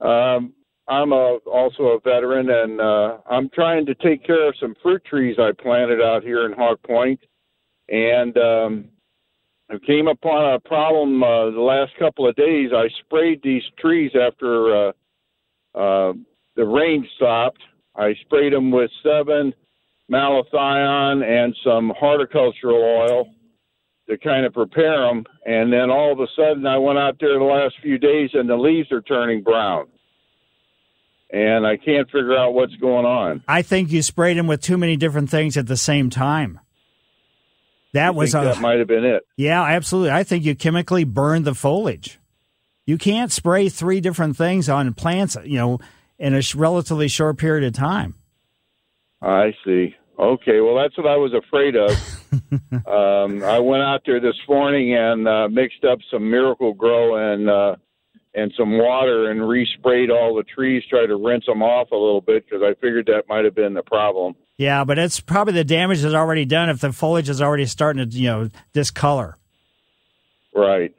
[0.00, 0.54] Um,
[0.88, 5.04] I'm a, also a veteran, and uh, I'm trying to take care of some fruit
[5.04, 7.20] trees I planted out here in Hog Point.
[7.90, 8.84] And um,
[9.70, 12.70] I came upon a problem uh, the last couple of days.
[12.74, 14.92] I sprayed these trees after uh,
[15.74, 16.12] uh,
[16.56, 17.60] the rain stopped.
[17.94, 19.52] I sprayed them with Sevin
[20.10, 23.28] malathion and some horticultural oil
[24.08, 25.24] to kind of prepare them.
[25.44, 28.48] And then all of a sudden, I went out there the last few days, and
[28.48, 29.88] the leaves are turning brown.
[31.30, 33.42] And I can't figure out what's going on.
[33.46, 36.58] I think you sprayed him with too many different things at the same time.
[37.92, 39.26] That You was think a, that might have been it.
[39.36, 40.10] Yeah, absolutely.
[40.10, 42.18] I think you chemically burned the foliage.
[42.86, 45.78] You can't spray three different things on plants, you know,
[46.18, 48.14] in a sh- relatively short period of time.
[49.20, 49.94] I see.
[50.18, 51.90] Okay, well, that's what I was afraid of.
[52.86, 57.76] um, I went out there this morning and uh, mixed up some Miracle-Gro and uh,
[58.34, 62.20] and some water and resprayed all the trees, tried to rinse them off a little
[62.20, 64.34] bit because I figured that might have been the problem.
[64.56, 68.08] Yeah, but it's probably the damage is already done if the foliage is already starting
[68.08, 69.38] to, you know, discolor.
[70.54, 70.94] Right.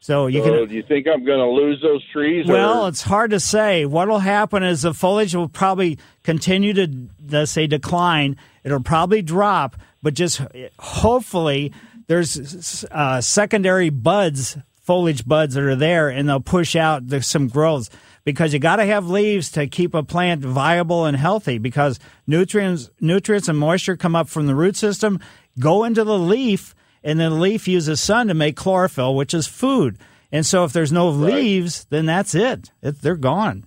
[0.00, 2.46] So you so can do you think I'm going to lose those trees?
[2.46, 2.88] Well, or?
[2.88, 3.86] it's hard to say.
[3.86, 8.36] What will happen is the foliage will probably continue to, let's say, decline.
[8.62, 10.42] It'll probably drop, but just
[10.78, 11.72] hopefully
[12.06, 17.48] there's uh, secondary buds, foliage buds that are there, and they'll push out the, some
[17.48, 17.90] growths
[18.24, 22.88] because you got to have leaves to keep a plant viable and healthy because nutrients,
[23.00, 25.18] nutrients and moisture come up from the root system,
[25.58, 29.46] go into the leaf, and then the leaf uses sun to make chlorophyll, which is
[29.46, 29.98] food.
[30.30, 32.70] And so if there's no leaves, then that's it.
[32.82, 33.66] it they're gone.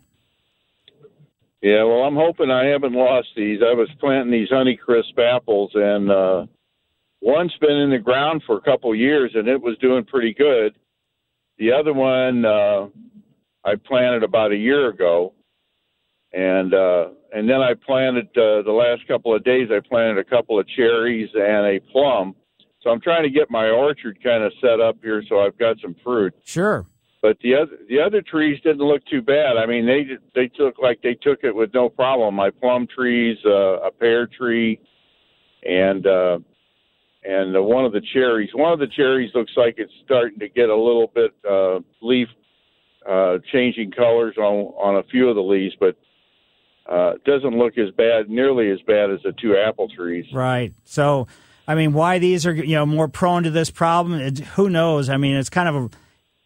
[1.61, 3.59] Yeah, well, I'm hoping I haven't lost these.
[3.61, 6.45] I was planting these Honeycrisp apples, and uh,
[7.21, 10.75] one's been in the ground for a couple years, and it was doing pretty good.
[11.59, 12.87] The other one uh,
[13.65, 15.33] I planted about a year ago,
[16.31, 19.67] and uh, and then I planted uh, the last couple of days.
[19.69, 22.35] I planted a couple of cherries and a plum.
[22.81, 25.75] So I'm trying to get my orchard kind of set up here, so I've got
[25.81, 26.33] some fruit.
[26.45, 26.85] Sure.
[27.21, 29.57] But the other the other trees didn't look too bad.
[29.57, 32.35] I mean, they they took like they took it with no problem.
[32.35, 34.79] My plum trees, uh, a pear tree,
[35.63, 36.39] and uh,
[37.23, 38.49] and uh, one of the cherries.
[38.53, 42.27] One of the cherries looks like it's starting to get a little bit uh, leaf
[43.09, 45.97] uh, changing colors on on a few of the leaves, but
[46.89, 50.25] uh, doesn't look as bad, nearly as bad as the two apple trees.
[50.33, 50.73] Right.
[50.85, 51.27] So,
[51.67, 54.19] I mean, why these are you know more prone to this problem?
[54.19, 55.09] It, who knows?
[55.09, 55.89] I mean, it's kind of a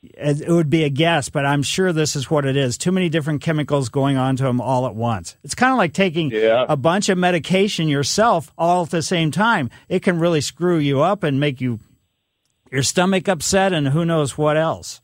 [0.03, 2.77] it would be a guess, but I'm sure this is what it is.
[2.77, 5.37] Too many different chemicals going on to them all at once.
[5.43, 6.65] It's kind of like taking yeah.
[6.67, 9.69] a bunch of medication yourself all at the same time.
[9.87, 11.79] It can really screw you up and make you
[12.71, 14.99] your stomach upset and who knows what else.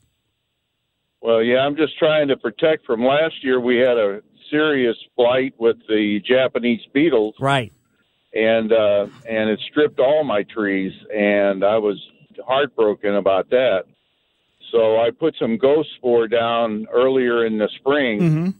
[1.22, 3.60] Well, yeah, I'm just trying to protect from last year.
[3.60, 7.72] We had a serious blight with the Japanese beetles, right?
[8.32, 11.98] And uh, and it stripped all my trees, and I was
[12.46, 13.84] heartbroken about that.
[14.70, 18.50] So I put some ghost spore down earlier in the spring, mm-hmm.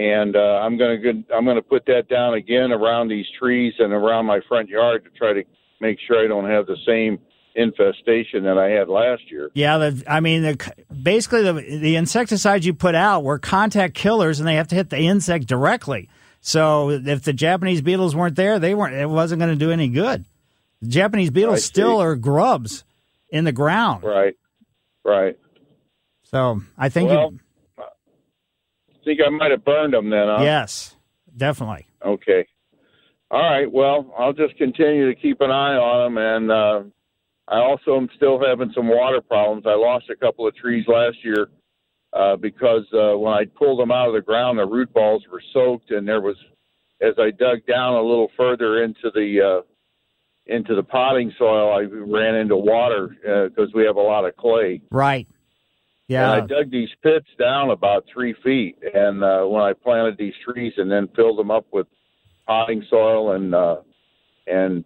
[0.00, 0.98] and uh, I'm gonna
[1.34, 5.10] I'm gonna put that down again around these trees and around my front yard to
[5.10, 5.42] try to
[5.80, 7.18] make sure I don't have the same
[7.54, 9.50] infestation that I had last year.
[9.54, 14.40] Yeah, the, I mean, the, basically the the insecticides you put out were contact killers,
[14.40, 16.08] and they have to hit the insect directly.
[16.40, 18.94] So if the Japanese beetles weren't there, they weren't.
[18.94, 20.24] It wasn't going to do any good.
[20.80, 22.84] The Japanese beetles still are grubs
[23.28, 24.02] in the ground.
[24.02, 24.34] Right.
[25.04, 25.38] Right.
[26.30, 27.40] So I think well, you,
[27.78, 30.28] I think I might have burned them then.
[30.28, 30.42] Huh?
[30.42, 30.94] Yes,
[31.36, 31.86] definitely.
[32.06, 32.46] Okay.
[33.32, 33.70] All right.
[33.70, 36.82] Well, I'll just continue to keep an eye on them, and uh,
[37.48, 39.64] I also am still having some water problems.
[39.66, 41.48] I lost a couple of trees last year
[42.12, 45.42] uh, because uh, when I pulled them out of the ground, the root balls were
[45.52, 46.36] soaked, and there was,
[47.00, 49.66] as I dug down a little further into the uh,
[50.46, 53.16] into the potting soil, I ran into water
[53.48, 54.80] because we have a lot of clay.
[54.92, 55.26] Right.
[56.10, 56.32] Yeah.
[56.32, 60.34] And I dug these pits down about three feet, and uh, when I planted these
[60.44, 61.86] trees, and then filled them up with
[62.48, 63.76] potting soil and uh,
[64.48, 64.84] and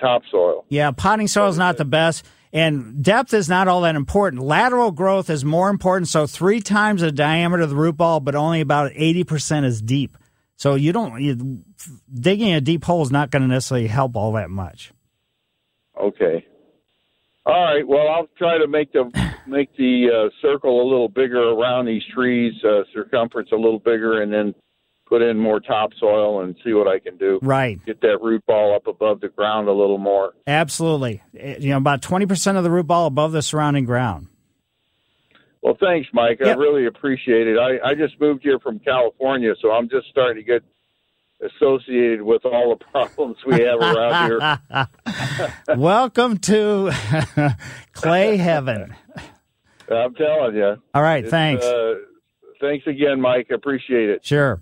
[0.00, 0.64] topsoil.
[0.70, 4.42] Yeah, potting soil is not the best, and depth is not all that important.
[4.42, 6.08] Lateral growth is more important.
[6.08, 9.82] So three times the diameter of the root ball, but only about eighty percent is
[9.82, 10.16] deep.
[10.56, 11.64] So you don't you,
[12.18, 14.90] digging a deep hole is not going to necessarily help all that much.
[16.00, 16.46] Okay.
[17.46, 17.86] All right.
[17.86, 19.04] Well, I'll try to make the
[19.46, 24.20] make the uh, circle a little bigger around these trees, uh, circumference a little bigger,
[24.20, 24.54] and then
[25.06, 27.38] put in more topsoil and see what I can do.
[27.40, 27.78] Right.
[27.86, 30.34] Get that root ball up above the ground a little more.
[30.48, 31.22] Absolutely.
[31.38, 34.26] Eh, You know, about 20% of the root ball above the surrounding ground.
[35.62, 36.38] Well, thanks, Mike.
[36.40, 36.56] Yep.
[36.56, 37.56] I really appreciate it.
[37.56, 40.62] I, I just moved here from California, so I'm just starting to get
[41.40, 44.88] associated with all the problems we have around here.
[45.76, 46.90] Welcome to
[47.92, 48.94] Clay Heaven.
[49.90, 50.76] I'm telling you.
[50.94, 51.64] All right, It's, thanks.
[51.64, 51.94] Uh,
[52.60, 53.50] thanks again, Mike.
[53.50, 54.24] Appreciate it.
[54.24, 54.60] Sure.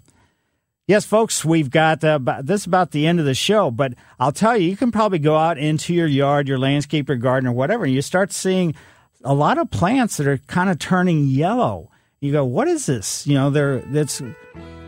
[0.87, 4.33] Yes, folks, we've got uh, this is about the end of the show, but I'll
[4.33, 7.53] tell you, you can probably go out into your yard, your landscape, your garden, or
[7.53, 8.75] whatever, and you start seeing
[9.25, 11.91] a lot of plants that are kind of turning yellow.
[12.25, 13.27] You go, what is this?
[13.27, 14.23] You know, they're that's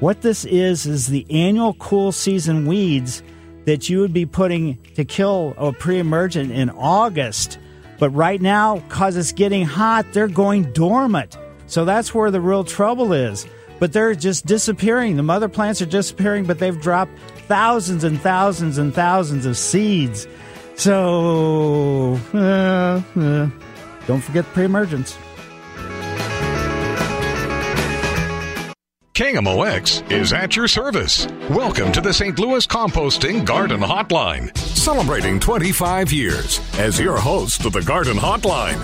[0.01, 3.23] what this is is the annual cool season weeds
[3.67, 7.59] that you would be putting to kill a pre-emergent in August.
[7.99, 11.37] But right now, cause it's getting hot, they're going dormant.
[11.67, 13.47] So that's where the real trouble is.
[13.81, 15.17] But they're just disappearing.
[15.17, 17.13] The mother plants are disappearing, but they've dropped
[17.49, 20.27] thousands and thousands and thousands of seeds.
[20.77, 23.51] So uh, uh,
[24.07, 25.19] don't forget pre-emergence.
[29.17, 31.27] KMOX is at your service.
[31.49, 32.39] Welcome to the St.
[32.39, 38.77] Louis Composting Garden Hotline, celebrating 25 years as your host of the Garden Hotline.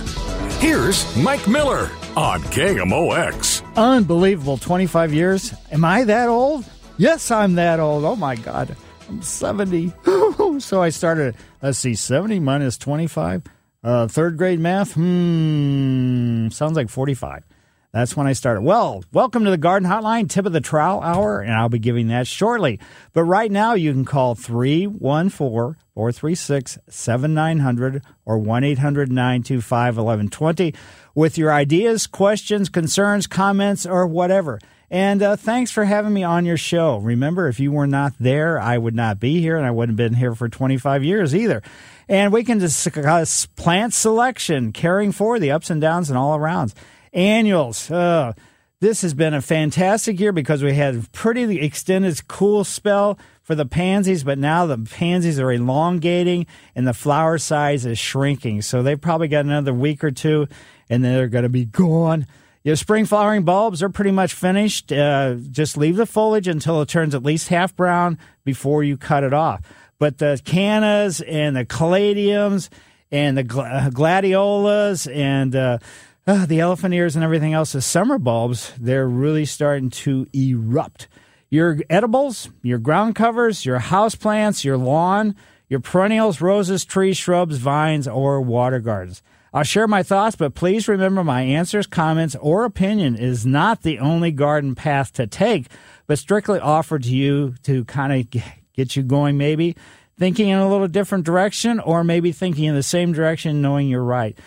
[0.58, 3.62] Here's Mike Miller on KMOX.
[3.76, 4.56] Unbelievable.
[4.56, 5.52] 25 years.
[5.70, 6.64] Am I that old?
[6.96, 8.06] Yes, I'm that old.
[8.06, 8.74] Oh my God.
[9.10, 9.92] I'm 70.
[10.60, 13.42] so I started, let's see, 70 minus 25.
[13.84, 14.94] Uh, third grade math?
[14.94, 16.48] Hmm.
[16.48, 17.44] Sounds like 45.
[17.92, 18.62] That's when I started.
[18.62, 22.08] Well, welcome to the Garden Hotline, tip of the trowel hour, and I'll be giving
[22.08, 22.80] that shortly.
[23.12, 30.74] But right now, you can call 314 436 7900 or 1 800 925 1120
[31.14, 34.58] with your ideas, questions, concerns, comments, or whatever.
[34.90, 36.96] And uh, thanks for having me on your show.
[36.96, 40.10] Remember, if you were not there, I would not be here, and I wouldn't have
[40.10, 41.62] been here for 25 years either.
[42.08, 46.72] And we can discuss plant selection, caring for the ups and downs and all arounds.
[47.12, 47.90] Annuals.
[47.90, 48.32] Uh,
[48.80, 53.54] this has been a fantastic year because we had a pretty extended cool spell for
[53.54, 58.62] the pansies, but now the pansies are elongating and the flower size is shrinking.
[58.62, 60.48] So they've probably got another week or two
[60.90, 62.26] and then they're going to be gone.
[62.64, 64.92] Your spring flowering bulbs are pretty much finished.
[64.92, 69.24] Uh, just leave the foliage until it turns at least half brown before you cut
[69.24, 69.60] it off.
[69.98, 72.68] But the cannas and the caladiums
[73.10, 75.78] and the gla- gladiolas and uh,
[76.26, 81.08] uh, the elephant ears and everything else, the summer bulbs, they're really starting to erupt.
[81.50, 85.34] Your edibles, your ground covers, your house plants, your lawn,
[85.68, 89.22] your perennials, roses, trees, shrubs, vines, or water gardens.
[89.54, 93.98] I'll share my thoughts, but please remember my answers, comments, or opinion is not the
[93.98, 95.66] only garden path to take,
[96.06, 98.42] but strictly offered to you to kind of
[98.72, 99.76] get you going, maybe
[100.18, 104.02] thinking in a little different direction, or maybe thinking in the same direction, knowing you're
[104.02, 104.38] right.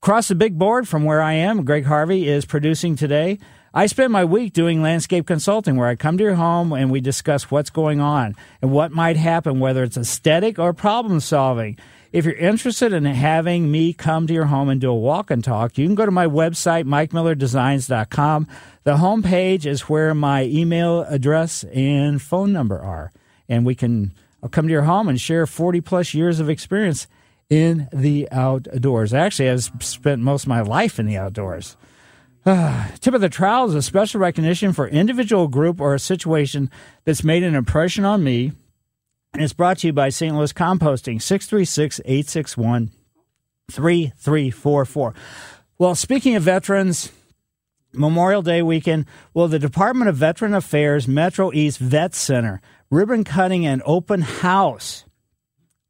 [0.00, 3.36] Across the big board from where I am, Greg Harvey is producing today.
[3.74, 7.00] I spend my week doing landscape consulting where I come to your home and we
[7.00, 11.76] discuss what's going on and what might happen, whether it's aesthetic or problem solving.
[12.12, 15.42] If you're interested in having me come to your home and do a walk and
[15.42, 18.46] talk, you can go to my website, mikemillerdesigns.com.
[18.84, 23.10] The homepage is where my email address and phone number are.
[23.48, 24.12] And we can
[24.44, 27.08] I'll come to your home and share 40 plus years of experience
[27.50, 29.14] in the outdoors.
[29.14, 31.76] Actually, I've spent most of my life in the outdoors.
[32.44, 36.70] Ah, Tip of the trowel is a special recognition for individual, group, or a situation
[37.04, 38.52] that's made an impression on me.
[39.34, 40.34] And it's brought to you by St.
[40.34, 42.90] Louis Composting, 636 861
[43.70, 45.14] 3344.
[45.76, 47.12] Well, speaking of veterans,
[47.92, 53.66] Memorial Day weekend, well, the Department of Veteran Affairs Metro East Vet Center, ribbon cutting
[53.66, 55.04] and open house.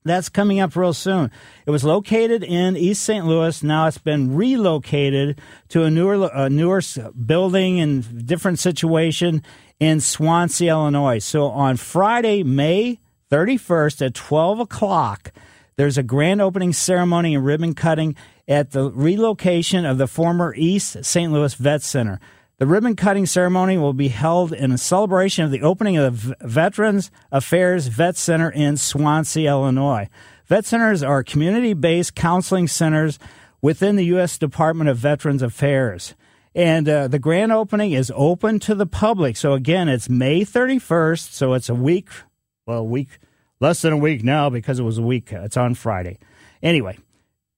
[0.09, 1.31] That's coming up real soon.
[1.67, 3.27] It was located in East St.
[3.27, 3.63] Louis.
[3.63, 6.81] Now it's been relocated to a newer, a newer
[7.27, 9.43] building and different situation
[9.79, 11.19] in Swansea, Illinois.
[11.19, 13.01] So on Friday, May
[13.31, 15.33] 31st at 12 o'clock,
[15.77, 18.17] there's a grand opening ceremony and ribbon cutting
[18.49, 21.33] at the relocation of the former East St.
[21.33, 22.19] Louis Vet Center.
[22.59, 26.37] The ribbon cutting ceremony will be held in a celebration of the opening of the
[26.41, 30.09] Veterans Affairs Vet Center in Swansea, Illinois.
[30.47, 33.21] Vet centers are community based counseling centers
[33.63, 34.39] within the U.S.
[34.39, 36.17] Department of Veterans Affairs.
[36.53, 39.37] And uh, the grand opening is open to the public.
[39.37, 41.31] So, again, it's May 31st.
[41.31, 42.09] So, it's a week,
[42.67, 43.21] well, a week,
[43.61, 45.31] less than a week now because it was a week.
[45.31, 46.19] It's on Friday.
[46.61, 46.99] Anyway,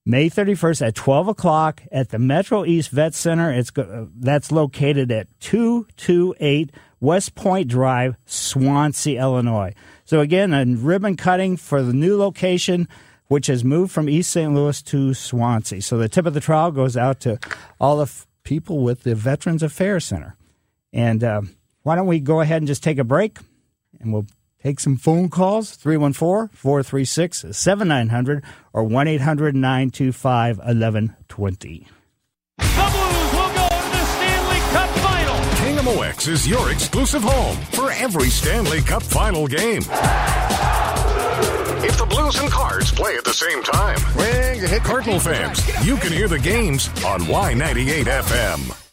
[0.07, 3.53] May 31st at 12 o'clock at the Metro East Vet Center.
[3.53, 3.71] It's
[4.17, 6.71] that's located at 228
[7.01, 9.75] West Point Drive, Swansea, Illinois.
[10.05, 12.89] So again, a ribbon cutting for the new location,
[13.29, 14.53] which has moved from East St.
[14.53, 15.83] Louis to Swansea.
[15.83, 17.39] So the tip of the trowel goes out to
[17.79, 20.37] all the f- people with the Veterans Affairs Center.
[20.93, 21.43] And uh,
[21.83, 23.39] why don't we go ahead and just take a break,
[24.01, 24.27] and we'll
[24.63, 31.89] Take some phone calls 314 436 7900 or 1 800 925 1120.
[32.59, 35.37] The Blues will go to the Stanley Cup Final.
[35.37, 39.83] KMOX is your exclusive home for every Stanley Cup Final game.
[41.83, 44.51] If the Blues and Cards play at the same time, ring
[44.91, 48.90] Cardinal fans, you can hear the games on Y98 FM.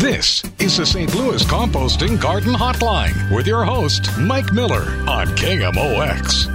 [0.00, 1.14] This is the St.
[1.14, 6.46] Louis Composting Garden Hotline with your host, Mike Miller on KMOX.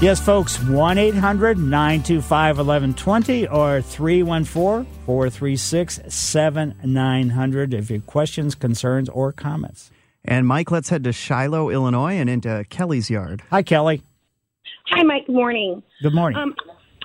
[0.00, 9.10] Yes, folks, 1 800 925 1120 or 314 436 7900 if you have questions, concerns,
[9.10, 9.90] or comments.
[10.24, 13.42] And Mike, let's head to Shiloh, Illinois, and into Kelly's yard.
[13.50, 14.02] Hi, Kelly.
[14.86, 15.26] Hi, Mike.
[15.26, 15.82] Good morning.
[16.02, 16.40] Good morning.
[16.40, 16.54] Um,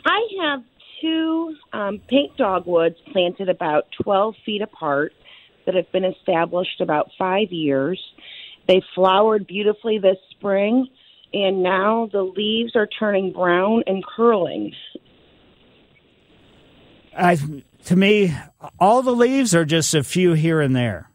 [0.06, 0.64] I have
[1.02, 5.12] two um, pink dogwoods planted about 12 feet apart
[5.66, 8.02] that have been established about five years.
[8.68, 10.88] They flowered beautifully this spring,
[11.34, 14.74] and now the leaves are turning brown and curling.
[17.16, 17.38] I,
[17.86, 18.36] to me,
[18.80, 21.10] all the leaves are just a few here and there.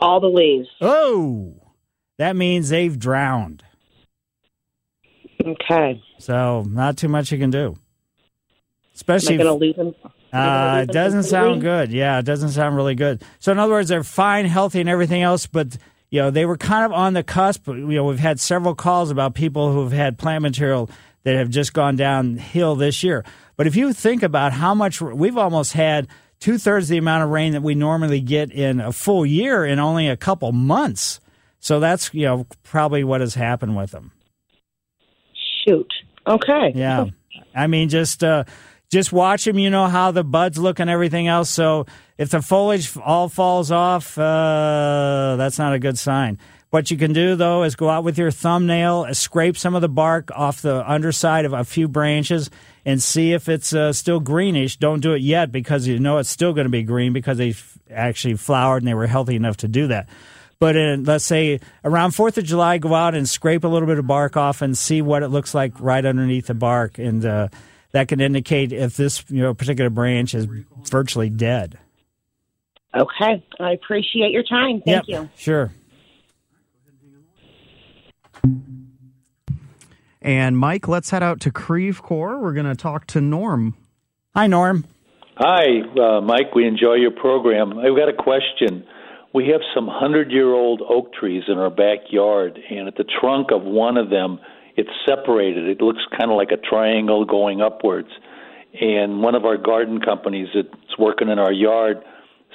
[0.00, 0.68] All the leaves.
[0.80, 1.54] Oh,
[2.18, 3.62] that means they've drowned.
[5.40, 6.02] Okay.
[6.18, 7.76] So not too much you can do.
[8.94, 9.34] Especially.
[9.34, 9.94] Am I going to leave them?
[10.32, 11.92] Uh, it doesn't sound good.
[11.92, 13.22] Yeah, it doesn't sound really good.
[13.38, 15.76] So in other words, they're fine, healthy, and everything else, but
[16.10, 17.66] you know they were kind of on the cusp.
[17.68, 20.90] You know, we've had several calls about people who've had plant material
[21.22, 23.24] that have just gone downhill this year.
[23.56, 26.08] But if you think about how much we've almost had
[26.38, 29.78] two thirds the amount of rain that we normally get in a full year in
[29.78, 31.20] only a couple months.
[31.60, 34.12] So that's you know probably what has happened with them.
[35.66, 35.92] Shoot.
[36.26, 36.72] Okay.
[36.74, 37.06] Yeah.
[37.54, 38.44] I mean, just uh,
[38.96, 39.58] just watch them.
[39.58, 41.50] You know how the buds look and everything else.
[41.50, 41.84] So
[42.16, 46.38] if the foliage all falls off, uh, that's not a good sign.
[46.70, 49.88] What you can do though is go out with your thumbnail, scrape some of the
[49.88, 52.50] bark off the underside of a few branches,
[52.86, 54.78] and see if it's uh, still greenish.
[54.78, 57.54] Don't do it yet because you know it's still going to be green because they
[57.90, 60.08] actually flowered and they were healthy enough to do that.
[60.58, 63.98] But in, let's say around Fourth of July, go out and scrape a little bit
[63.98, 67.48] of bark off and see what it looks like right underneath the bark, and uh,
[67.92, 70.46] that can indicate if this you know particular branch is
[70.84, 71.78] virtually dead.
[72.94, 74.80] Okay, I appreciate your time.
[74.84, 75.28] Thank yep, you.
[75.36, 75.70] Sure.
[80.22, 82.38] And Mike, let's head out to Creve Coeur.
[82.38, 83.76] We're going to talk to Norm.
[84.34, 84.84] Hi, Norm.
[85.36, 86.54] Hi, uh, Mike.
[86.54, 87.78] We enjoy your program.
[87.78, 88.84] I've got a question.
[89.34, 93.98] We have some hundred-year-old oak trees in our backyard, and at the trunk of one
[93.98, 94.40] of them,
[94.76, 95.68] it's separated.
[95.68, 98.08] It looks kind of like a triangle going upwards.
[98.78, 101.98] And one of our garden companies that's working in our yard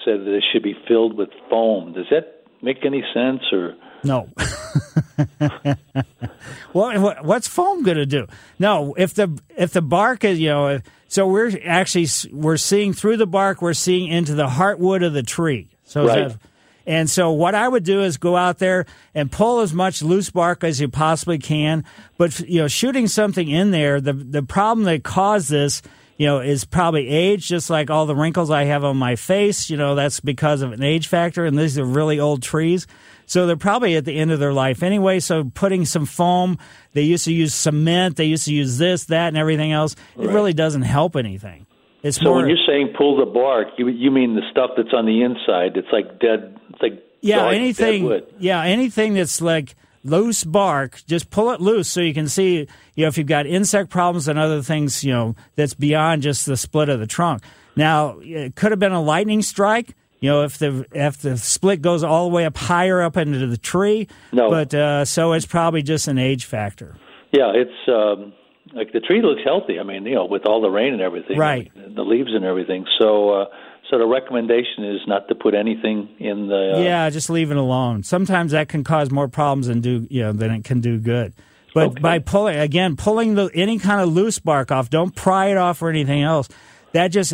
[0.05, 1.93] said that it should be filled with foam.
[1.93, 4.29] Does that make any sense, or no?
[6.71, 8.27] what, what's foam going to do?
[8.59, 13.17] No, if the if the bark is you know, so we're actually we're seeing through
[13.17, 15.69] the bark, we're seeing into the heartwood of the tree.
[15.83, 16.35] So right.
[16.85, 20.29] And so what I would do is go out there and pull as much loose
[20.29, 21.83] bark as you possibly can.
[22.17, 25.81] But you know, shooting something in there, the the problem that caused this,
[26.17, 27.47] you know, is probably age.
[27.47, 30.71] Just like all the wrinkles I have on my face, you know, that's because of
[30.71, 31.45] an age factor.
[31.45, 32.87] And these are really old trees.
[33.25, 35.21] So they're probably at the end of their life anyway.
[35.21, 36.57] So putting some foam,
[36.91, 39.95] they used to use cement, they used to use this, that, and everything else.
[40.17, 41.65] It really doesn't help anything.
[42.03, 42.35] It's so more.
[42.37, 45.77] when you're saying pull the bark, you you mean the stuff that's on the inside?
[45.77, 46.59] It's like dead.
[46.69, 48.03] It's like yeah, dark, anything.
[48.03, 48.33] wood.
[48.39, 52.67] Yeah, anything that's like loose bark, just pull it loose so you can see.
[52.95, 56.45] You know, if you've got insect problems and other things, you know, that's beyond just
[56.45, 57.43] the split of the trunk.
[57.75, 59.95] Now, it could have been a lightning strike.
[60.19, 63.47] You know, if the if the split goes all the way up higher up into
[63.47, 64.07] the tree.
[64.31, 64.49] No.
[64.49, 66.95] But uh, so it's probably just an age factor.
[67.31, 68.33] Yeah, it's um,
[68.73, 69.79] like the tree looks healthy.
[69.79, 71.71] I mean, you know, with all the rain and everything, Right.
[71.73, 72.85] The leaves and everything.
[72.99, 73.45] So, uh,
[73.89, 76.75] so the recommendation is not to put anything in the.
[76.77, 78.03] Uh, yeah, just leave it alone.
[78.03, 81.33] Sometimes that can cause more problems than do you know than it can do good.
[81.73, 85.57] But by pulling again, pulling the any kind of loose bark off, don't pry it
[85.57, 86.49] off or anything else.
[86.93, 87.33] That just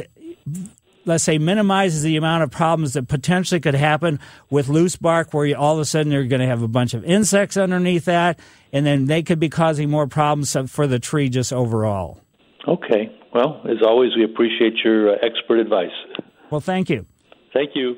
[1.07, 5.45] let's say minimizes the amount of problems that potentially could happen with loose bark where
[5.45, 8.39] you all of a sudden you're going to have a bunch of insects underneath that
[8.73, 12.21] and then they could be causing more problems for the tree just overall.
[12.67, 13.11] Okay.
[13.33, 15.91] Well, as always, we appreciate your uh, expert advice.
[16.49, 17.05] Well, thank you.
[17.53, 17.97] Thank you.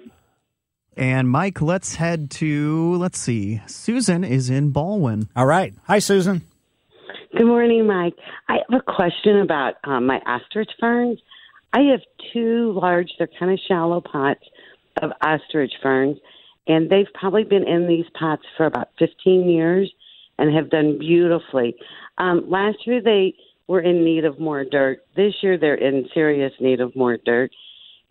[0.98, 3.62] And Mike, let's head to let's see.
[3.68, 5.28] Susan is in Ballwin.
[5.36, 5.74] All right.
[5.86, 6.42] Hi, Susan.
[7.38, 8.16] Good morning, Mike.
[8.48, 11.20] I have a question about um, my ostrich ferns.
[11.74, 12.02] I have
[12.34, 14.44] two large, they're kind of shallow pots
[15.02, 16.18] of ostrich ferns,
[16.68, 19.92] and they've probably been in these pots for about 15 years
[20.38, 21.76] and have done beautifully.
[22.18, 23.36] Um, last year they
[23.68, 25.06] were in need of more dirt.
[25.16, 27.52] This year they're in serious need of more dirt.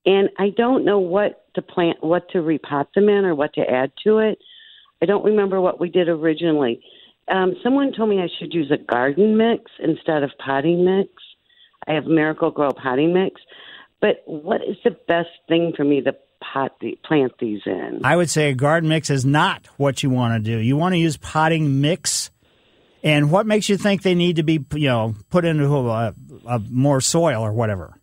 [0.07, 3.63] And I don't know what to plant, what to repot them in, or what to
[3.63, 4.39] add to it.
[5.03, 6.81] I don't remember what we did originally.
[7.29, 11.11] Um, someone told me I should use a garden mix instead of potting mix.
[11.87, 13.41] I have Miracle-Gro potting mix.
[14.01, 18.01] But what is the best thing for me to pot the, plant these in?
[18.05, 20.59] I would say a garden mix is not what you want to do.
[20.59, 22.31] You want to use potting mix.
[23.03, 26.15] And what makes you think they need to be, you know, put into a,
[26.47, 27.95] a more soil or whatever?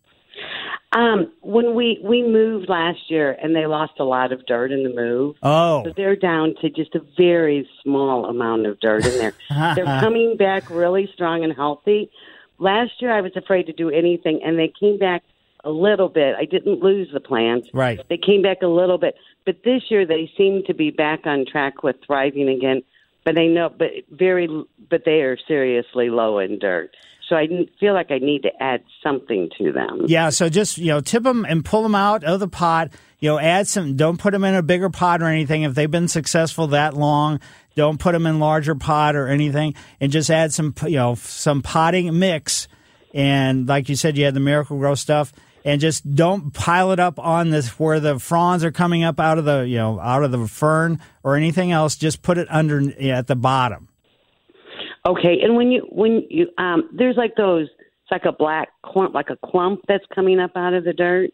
[0.95, 4.83] Um, when we we moved last year, and they lost a lot of dirt in
[4.83, 5.35] the move.
[5.43, 9.33] Oh, so they're down to just a very small amount of dirt in there.
[9.75, 12.09] they're coming back really strong and healthy.
[12.59, 15.23] Last year, I was afraid to do anything, and they came back
[15.65, 16.35] a little bit.
[16.39, 17.67] I didn't lose the plants.
[17.73, 17.99] Right.
[18.07, 21.45] They came back a little bit, but this year they seem to be back on
[21.51, 22.83] track with thriving again.
[23.25, 24.47] But I know, but very,
[24.89, 26.95] but they are seriously low in dirt.
[27.27, 27.47] So I
[27.79, 30.03] feel like I need to add something to them.
[30.07, 32.91] Yeah, so just you know, tip them and pull them out of the pot.
[33.19, 33.95] You know, add some.
[33.95, 35.63] Don't put them in a bigger pot or anything.
[35.63, 37.39] If they've been successful that long,
[37.75, 39.73] don't put them in larger pot or anything.
[39.99, 42.67] And just add some, you know, some potting mix.
[43.15, 45.33] And like you said, you had the Miracle-Gro stuff.
[45.65, 49.39] And just don't pile it up on this where the fronds are coming up out
[49.39, 51.95] of the you know out of the fern or anything else.
[51.95, 53.89] Just put it under at the bottom.
[55.07, 57.67] Okay, and when you when you um there's like those
[58.03, 61.31] it's like a black clump like a clump that's coming up out of the dirt.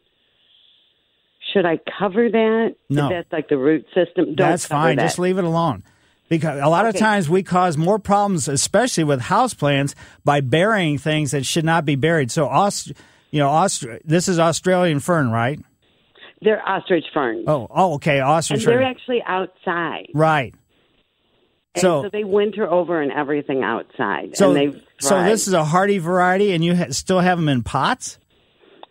[1.54, 2.76] Should I cover that?
[2.90, 3.08] No.
[3.08, 4.36] If that's like the root system.
[4.36, 4.96] Don't That's fine.
[4.96, 5.04] That.
[5.04, 5.84] Just leave it alone.
[6.30, 10.98] Because a lot of times we cause more problems, especially with house plants, by burying
[10.98, 12.32] things that should not be buried.
[12.32, 12.48] So,
[13.32, 13.68] you know,
[14.06, 15.60] this is Australian fern, right?
[16.42, 17.46] They're ostrich ferns.
[17.48, 20.08] Oh, oh, okay, ostrich and they're fern, actually outside.
[20.14, 20.54] right?
[21.78, 24.36] So- so, they winter over and everything outside.
[24.36, 27.48] So, and they so this is a hardy variety, and you ha- still have them
[27.48, 28.20] in pots.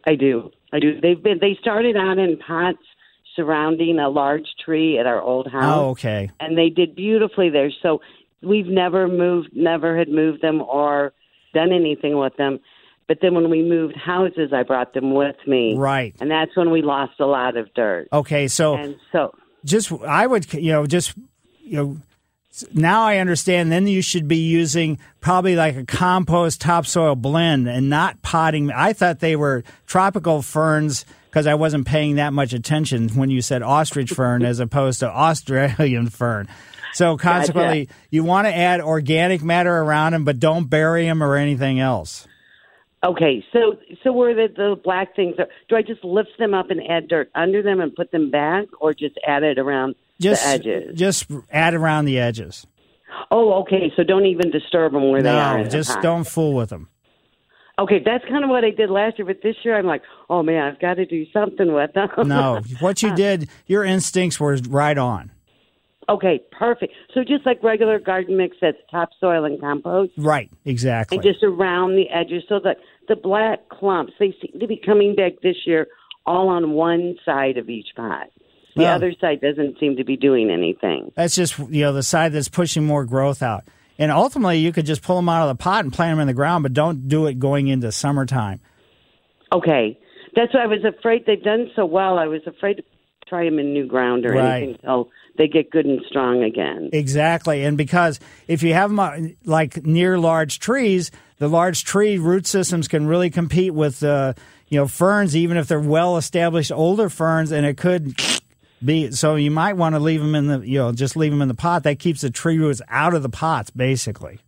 [0.07, 0.51] I do.
[0.73, 0.99] I do.
[0.99, 1.39] They've been.
[1.41, 2.79] They started out in pots
[3.37, 5.63] surrounding a large tree at our old house.
[5.77, 6.31] Oh, okay.
[6.41, 7.71] And they did beautifully there.
[7.83, 8.01] So
[8.43, 11.13] we've never moved, never had moved them or
[11.53, 12.61] done anything with them.
[13.11, 15.75] But then when we moved houses, I brought them with me.
[15.77, 16.15] Right.
[16.21, 18.07] And that's when we lost a lot of dirt.
[18.13, 19.35] Okay, so And so
[19.65, 21.17] just I would you know just
[21.65, 21.97] you know
[22.73, 23.73] now I understand.
[23.73, 28.71] Then you should be using probably like a compost topsoil blend and not potting.
[28.71, 33.43] I thought they were tropical ferns because I wasn't paying that much attention when you
[33.43, 36.47] said ostrich fern as opposed to Australian fern.
[36.93, 41.35] So consequently, you want to add organic matter around them, but don't bury them or
[41.35, 42.29] anything else.
[43.03, 46.71] Okay, so so where the the black things are, do I just lift them up
[46.71, 50.43] and add dirt under them and put them back, or just add it around Just
[50.45, 50.99] the edges?
[50.99, 52.67] just add around the edges.
[53.31, 53.91] Oh, okay.
[53.97, 55.59] So don't even disturb them where they are.
[55.59, 56.89] No, the just don't fool with them.
[57.79, 60.43] Okay, that's kind of what I did last year, but this year I'm like, oh
[60.43, 62.11] man, I've got to do something with them.
[62.29, 65.31] No, what you did, your instincts were right on.
[66.11, 66.93] Okay, perfect.
[67.15, 71.17] So just like regular garden mix, that's topsoil and compost, Right, exactly.
[71.19, 72.77] and just around the edges, so that
[73.09, 75.87] the black clumps they seem to be coming back this year,
[76.27, 78.27] all on one side of each pot.
[78.77, 81.11] The Well- other side doesn't seem to be doing anything.
[81.17, 83.65] That's just you know the side that's pushing more growth out.
[83.99, 86.27] And ultimately, you could just pull them out of the pot and plant them in
[86.27, 88.61] the ground, but don't do it going into summertime.
[89.53, 89.99] Okay,
[90.37, 92.19] that's why I was afraid they've done so well.
[92.19, 92.83] I was afraid to
[93.29, 94.57] try them in new ground or Right.
[94.63, 96.91] anything until they get good and strong again.
[96.93, 102.47] Exactly, and because if you have them like near large trees, the large tree root
[102.47, 104.35] systems can really compete with uh,
[104.69, 108.15] you know ferns, even if they're well established older ferns, and it could
[108.85, 109.11] be.
[109.11, 111.49] So you might want to leave them in the you know just leave them in
[111.49, 111.83] the pot.
[111.83, 114.41] That keeps the tree roots out of the pots, basically.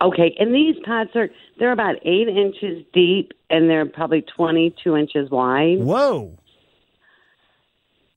[0.00, 1.28] Okay, and these pots are
[1.58, 5.78] they're about eight inches deep and they're probably twenty two inches wide.
[5.78, 6.36] Whoa!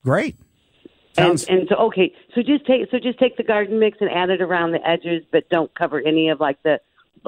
[0.03, 0.37] Great.
[1.17, 4.29] And, and so okay, so just take so just take the garden mix and add
[4.29, 6.79] it around the edges, but don't cover any of like the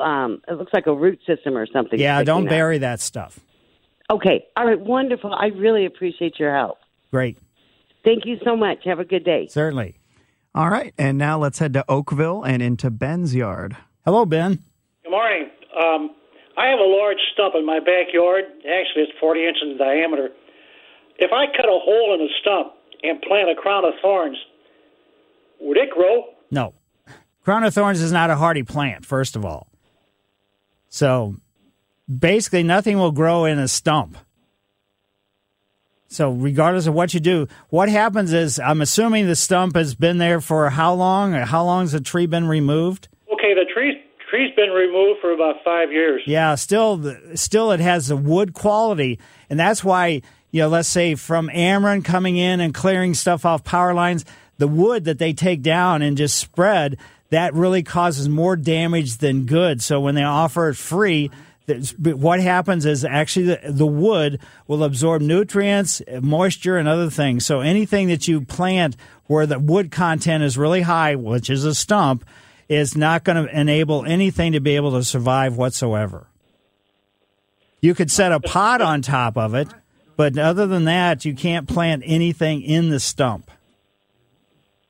[0.02, 0.42] um.
[0.48, 2.00] It looks like a root system or something.
[2.00, 2.50] Yeah, don't out.
[2.50, 3.40] bury that stuff.
[4.10, 5.34] Okay, all right, wonderful.
[5.34, 6.80] I really appreciate your help.
[7.12, 7.38] Great.
[8.04, 8.80] Thank you so much.
[8.86, 9.48] Have a good day.
[9.48, 10.00] Certainly.
[10.56, 13.78] All right, and now let's head to Oakville and into Ben's yard.
[14.06, 14.64] Hello, Ben.
[15.04, 15.50] Good morning.
[15.78, 16.16] Um,
[16.58, 18.46] I have a large stump in my backyard.
[18.60, 20.30] Actually, it's 40 inches in diameter.
[21.20, 22.74] If I cut a hole in the stump
[23.04, 24.38] and plant a crown of thorns,
[25.60, 26.26] would it grow?
[26.52, 26.74] No.
[27.44, 29.68] Crown of thorns is not a hardy plant, first of all.
[30.90, 31.36] So
[32.08, 34.18] basically, nothing will grow in a stump.
[36.10, 40.20] So, regardless of what you do, what happens is I'm assuming the stump has been
[40.20, 41.34] there for how long?
[41.34, 43.10] How long has the tree been removed?
[43.32, 46.22] Okay, the tree tree's been removed for about five years.
[46.26, 49.20] Yeah, still, still, it has the wood quality,
[49.50, 50.22] and that's why
[50.52, 54.26] you know, let's say from Ameren coming in and clearing stuff off power lines,
[54.58, 56.98] the wood that they take down and just spread
[57.30, 59.82] that really causes more damage than good.
[59.82, 61.30] So when they offer it free,
[61.68, 67.46] what happens is actually the, the, wood will absorb nutrients, moisture, and other things.
[67.46, 68.96] So anything that you plant
[69.26, 72.24] where the wood content is really high, which is a stump,
[72.70, 76.28] is not going to enable anything to be able to survive whatsoever.
[77.82, 79.68] You could set a pot on top of it,
[80.18, 83.50] but other than that, you can't plant anything in the stump.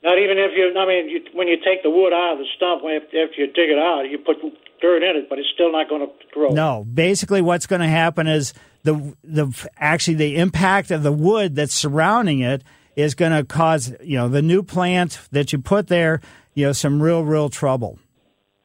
[0.01, 2.45] Not even if you, I mean, you, when you take the wood out of the
[2.55, 4.37] stump, after you dig it out, you put
[4.81, 6.49] dirt in it, but it's still not going to grow.
[6.49, 8.53] No, basically, what's going to happen is
[8.83, 12.63] the the actually the impact of the wood that's surrounding it
[12.95, 16.21] is going to cause you know the new plant that you put there,
[16.53, 17.99] you know, some real real trouble.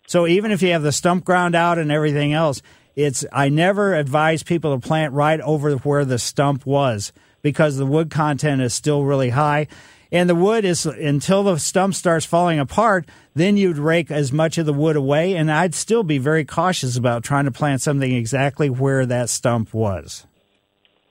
[0.06, 2.62] So even if you have the stump ground out and everything else,
[2.97, 7.86] it's I never advise people to plant right over where the stump was because the
[7.86, 9.68] wood content is still really high.
[10.11, 14.59] And the wood is until the stump starts falling apart then you'd rake as much
[14.59, 15.34] of the wood away.
[15.36, 19.72] And i'd still be very cautious about trying to plant something exactly where that stump
[19.72, 20.26] was.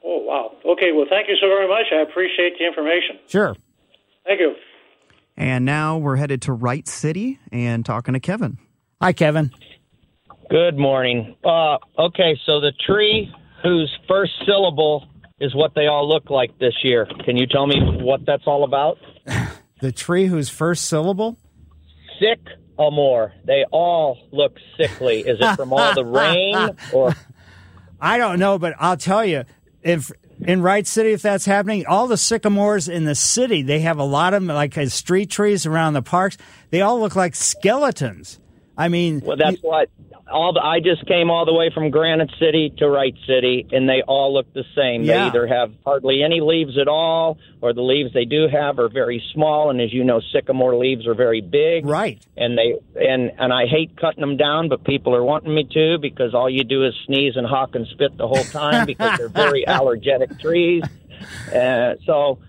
[0.04, 0.52] Oh wow.
[0.74, 0.92] Okay.
[0.92, 1.88] Well thank you so very much.
[1.92, 3.20] I appreciate the information.
[3.28, 3.56] Sure.
[4.26, 4.54] Thank you.
[5.36, 8.60] And now we're headed to wright city and talking to kevin.
[9.02, 9.52] Hi kevin
[10.52, 13.34] good morning uh, okay so the tree
[13.64, 15.08] whose first syllable
[15.42, 17.08] is what they all look like this year.
[17.26, 19.00] Can you tell me what that's all about?
[19.82, 21.38] the tree whose first syllable?
[22.20, 22.40] Sick
[22.78, 23.34] more.
[23.46, 25.20] They all look sickly.
[25.20, 27.14] Is it from all the rain or?
[28.00, 29.44] I don't know, but I'll tell you,
[29.84, 34.00] if in Wright City, if that's happening, all the sycamores in the city, they have
[34.00, 36.38] a lot of them, like street trees around the parks.
[36.72, 38.40] They all look like skeletons.
[38.76, 39.90] I mean, well, that's you, what
[40.32, 43.88] all the, I just came all the way from Granite City to Wright City, and
[43.88, 45.04] they all look the same.
[45.04, 45.14] Yeah.
[45.14, 48.90] They either have hardly any leaves at all, or the leaves they do have are
[48.90, 49.70] very small.
[49.70, 51.86] And as you know, sycamore leaves are very big.
[51.86, 52.26] Right.
[52.36, 55.98] And they and and I hate cutting them down, but people are wanting me to
[56.00, 59.30] because all you do is sneeze and hawk and spit the whole time because they're
[59.48, 60.84] very allergenic trees.
[61.54, 62.40] Uh, so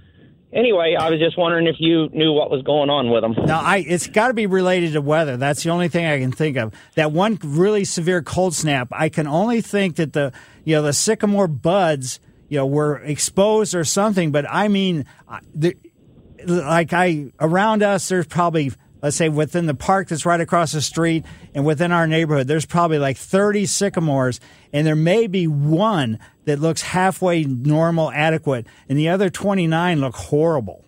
[0.52, 3.34] anyway, I was just wondering if you knew what was going on with them.
[3.46, 5.36] No, I it's got to be related to weather.
[5.36, 6.74] That's the only thing I can think of.
[6.94, 10.32] That one really severe cold snap, I can only think that the
[10.64, 14.30] you know the sycamore buds you know were exposed or something.
[14.30, 15.06] But I mean,
[15.54, 15.76] the,
[16.44, 18.72] like I around us, there's probably
[19.02, 21.24] let's say within the park that's right across the street
[21.54, 24.40] and within our neighborhood, there's probably like 30 sycamores,
[24.72, 30.14] and there may be one that looks halfway normal, adequate, and the other 29 look
[30.14, 30.84] horrible.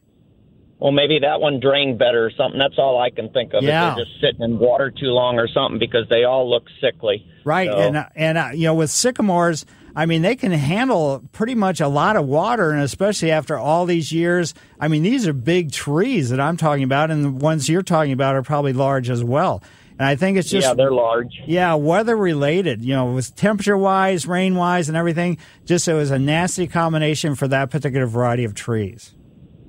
[0.78, 2.58] Well, maybe that one drained better or something.
[2.58, 3.62] That's all I can think of.
[3.62, 3.94] Yeah.
[3.94, 7.26] they're just sitting in water too long or something because they all look sickly.
[7.44, 7.78] Right, so.
[7.78, 9.64] and uh, and uh, you know with sycamores,
[9.96, 13.86] I mean they can handle pretty much a lot of water, and especially after all
[13.86, 14.54] these years.
[14.80, 18.12] I mean these are big trees that I'm talking about, and the ones you're talking
[18.12, 19.62] about are probably large as well.
[19.98, 21.32] And I think it's just yeah, they're large.
[21.46, 22.84] Yeah, weather related.
[22.84, 25.38] You know, with temperature wise, rain wise, and everything.
[25.64, 29.14] Just it was a nasty combination for that particular variety of trees.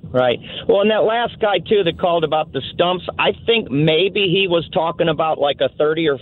[0.02, 0.38] Right.
[0.68, 4.46] Well, and that last guy too that called about the stumps, I think maybe he
[4.48, 6.18] was talking about like a thirty or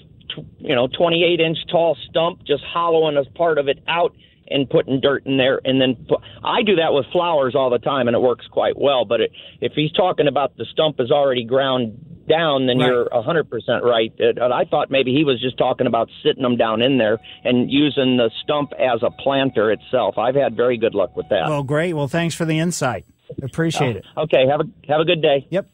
[0.59, 4.14] you know twenty eight inch tall stump, just hollowing a part of it out
[4.47, 7.78] and putting dirt in there, and then put, I do that with flowers all the
[7.78, 9.05] time, and it works quite well.
[9.05, 12.89] But it, if he's talking about the stump is already ground down, then right.
[12.89, 14.12] you're 100% right.
[14.18, 17.18] Uh, and I thought maybe he was just talking about sitting them down in there
[17.45, 20.18] and using the stump as a planter itself.
[20.18, 21.49] I've had very good luck with that.
[21.49, 21.95] Well, great.
[21.95, 23.05] Well, thanks for the insight.
[23.43, 24.05] Appreciate it.
[24.16, 25.47] Okay, have a have a good day.
[25.51, 25.68] Yep.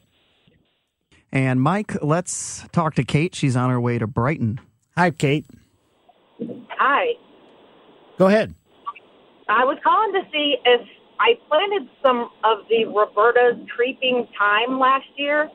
[1.33, 3.35] And Mike, let's talk to Kate.
[3.35, 4.61] She's on her way to Brighton.
[4.97, 5.47] Hi, Kate.
[6.71, 7.13] Hi.
[8.19, 8.55] Go ahead.
[9.49, 10.81] I was calling to see if
[11.19, 15.49] I planted some of the Roberta's creeping thyme last year,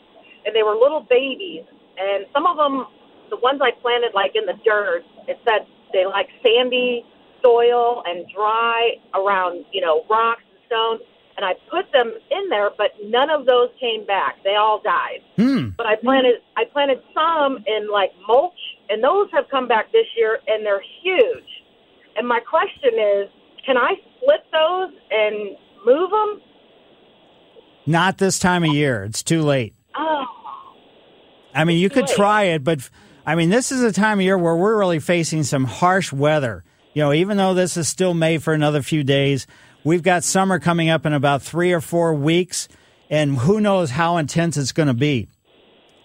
[0.46, 1.64] and they were little babies.
[1.98, 2.86] And some of them,
[3.30, 7.04] the ones I planted like in the dirt, it said they like sandy
[7.44, 11.02] soil and dry around, you know, rocks and stones.
[11.38, 14.38] And I put them in there, but none of those came back.
[14.44, 15.20] They all died.
[15.36, 15.70] Hmm.
[15.76, 18.54] But I planted, I planted some in like mulch
[18.90, 21.44] and those have come back this year, and they're huge.
[22.16, 23.30] And my question is,
[23.66, 26.42] can I split those and move them?
[27.86, 29.04] Not this time of year.
[29.04, 29.76] It's too late.
[29.96, 30.26] Oh,
[31.54, 32.16] I mean, you could Wait.
[32.16, 32.90] try it, but
[33.26, 36.64] I mean, this is a time of year where we're really facing some harsh weather.
[36.94, 39.48] You know, even though this is still May for another few days,
[39.86, 42.68] we've got summer coming up in about three or four weeks,
[43.10, 45.30] and who knows how intense it's going to be.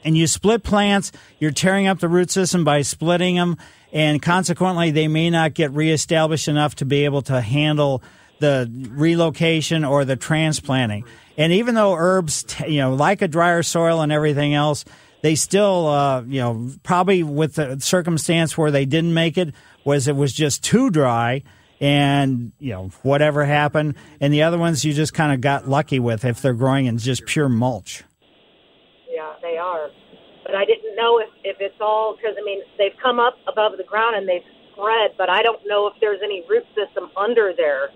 [0.04, 1.10] And you split plants,
[1.40, 3.56] you're tearing up the root system by splitting them,
[3.92, 8.02] and consequently, they may not get reestablished enough to be able to handle
[8.38, 11.04] the relocation or the transplanting.
[11.36, 14.84] And even though herbs, you know, like a drier soil and everything else,
[15.22, 19.54] they still, uh, you know, probably with the circumstance where they didn't make it
[19.84, 21.42] was it was just too dry
[21.80, 23.94] and, you know, whatever happened.
[24.20, 26.98] And the other ones you just kind of got lucky with if they're growing in
[26.98, 28.04] just pure mulch.
[29.08, 29.88] yeah, they are.
[30.44, 33.72] But I didn't know if if it's all because I mean they've come up above
[33.76, 37.52] the ground and they've spread, but I don't know if there's any root system under
[37.56, 37.88] there.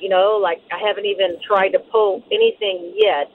[0.00, 3.30] You know, like I haven't even tried to pull anything yet.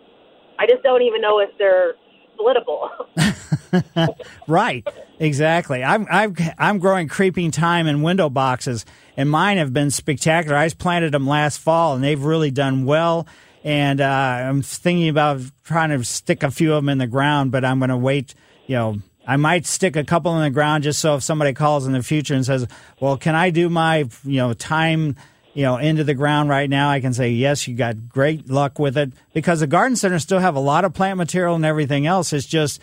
[0.59, 1.95] I just don't even know if they're
[2.38, 4.15] splittable.
[4.47, 4.88] right,
[5.19, 5.84] exactly.
[5.84, 8.86] I'm I'm I'm growing creeping thyme in window boxes,
[9.18, 10.55] and mine have been spectacular.
[10.55, 13.28] I planted them last fall, and they've really done well.
[13.63, 17.51] And uh, I'm thinking about trying to stick a few of them in the ground,
[17.51, 18.36] but I'm going to wait.
[18.68, 21.88] You know, I might stick a couple in the ground just so if somebody calls
[21.88, 22.68] in the future and says,
[22.99, 25.15] "Well, can I do my you know thyme?"
[25.53, 27.68] You know, into the ground right now, I can say yes.
[27.68, 30.93] You got great luck with it because the garden centers still have a lot of
[30.93, 32.32] plant material and everything else.
[32.32, 32.80] It's just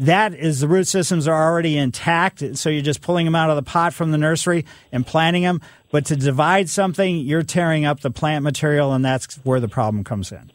[0.00, 2.42] that is the root systems are already intact.
[2.56, 5.60] So you're just pulling them out of the pot from the nursery and planting them.
[5.92, 10.04] But to divide something, you're tearing up the plant material, and that's where the problem
[10.04, 10.50] comes in.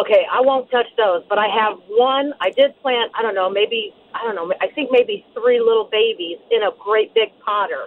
[0.00, 2.32] okay, I won't touch those, but I have one.
[2.40, 3.12] I did plant.
[3.18, 4.52] I don't know, maybe I don't know.
[4.60, 7.86] I think maybe three little babies in a great big potter.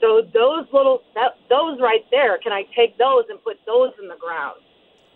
[0.00, 4.08] So those little that, those right there, can I take those and put those in
[4.08, 4.60] the ground?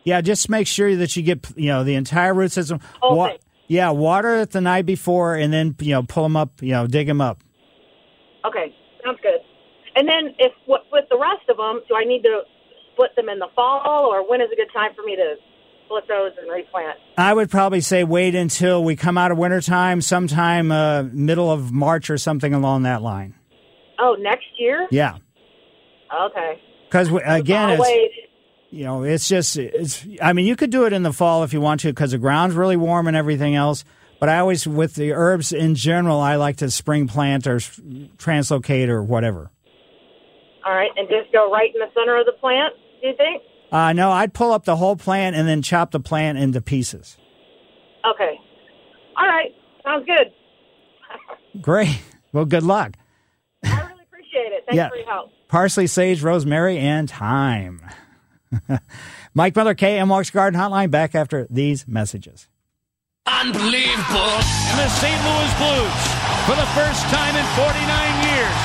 [0.05, 2.81] Yeah, just make sure that you get you know the entire root system.
[3.01, 3.37] Whole Wa-.
[3.71, 6.61] Yeah, water it the night before, and then you know pull them up.
[6.61, 7.39] You know, dig them up.
[8.45, 9.39] Okay, sounds good.
[9.95, 12.41] And then if what with the rest of them, do I need to
[12.93, 15.35] split them in the fall, or when is a good time for me to
[15.87, 16.99] split those and replant?
[17.17, 21.71] I would probably say wait until we come out of wintertime, sometime uh, middle of
[21.71, 23.35] March or something along that line.
[24.01, 24.89] Oh, next year?
[24.91, 25.19] Yeah,
[26.27, 26.61] Okay.
[26.89, 28.17] because again, it's.
[28.71, 30.07] You know, it's just it's.
[30.23, 32.19] I mean, you could do it in the fall if you want to, because the
[32.19, 33.85] ground's really warm and everything else.
[34.21, 38.89] But I always, with the herbs in general, I like to spring plant or translocate
[38.89, 39.51] or whatever.
[40.65, 42.75] All right, and just go right in the center of the plant.
[43.01, 43.43] Do you think?
[43.73, 47.17] Uh, no, I'd pull up the whole plant and then chop the plant into pieces.
[48.15, 48.35] Okay.
[49.17, 49.51] All right,
[49.85, 50.33] sounds good.
[51.63, 52.01] Great.
[52.33, 52.97] Well, good luck.
[53.65, 54.65] I really appreciate it.
[54.67, 54.89] Thanks Yeah.
[54.91, 55.31] for your help.
[55.49, 57.81] Parsley, sage, rosemary, and thyme.
[59.35, 62.49] Mike Miller, KMOX Garden Hotline, back after these messages.
[63.27, 64.35] Unbelievable.
[64.71, 65.17] And the St.
[65.23, 65.97] Louis Blues,
[66.49, 67.71] for the first time in 49
[68.27, 68.57] years,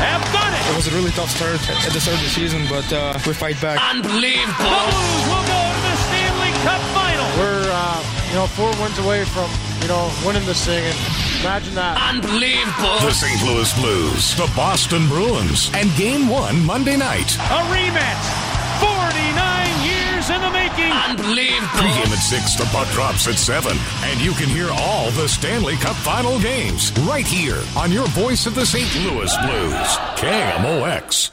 [0.00, 0.62] have done it.
[0.72, 3.32] It was a really tough start at the start of the season, but uh, we
[3.34, 3.78] fight back.
[3.78, 4.64] Unbelievable.
[4.64, 7.26] The Blues will go to the Stanley Cup final.
[7.38, 9.50] We're, uh, you know, four wins away from,
[9.82, 10.82] you know, winning this thing.
[10.82, 10.96] And
[11.42, 12.00] imagine that.
[12.00, 12.96] Unbelievable.
[13.04, 13.42] The St.
[13.44, 17.36] Louis Blues, the Boston Bruins, and Game One Monday night.
[17.36, 18.53] A rematch.
[18.80, 20.90] 49 years in the making.
[20.90, 21.68] Unbelievable.
[21.78, 23.76] Pregame at 6, the puck drops at 7.
[24.04, 28.46] And you can hear all the Stanley Cup final games right here on your voice
[28.46, 28.92] of the St.
[29.04, 31.30] Louis Blues, KMOX.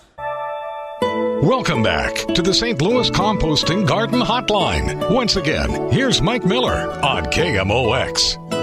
[1.42, 2.80] Welcome back to the St.
[2.82, 5.12] Louis Composting Garden Hotline.
[5.12, 8.61] Once again, here's Mike Miller on KMOX.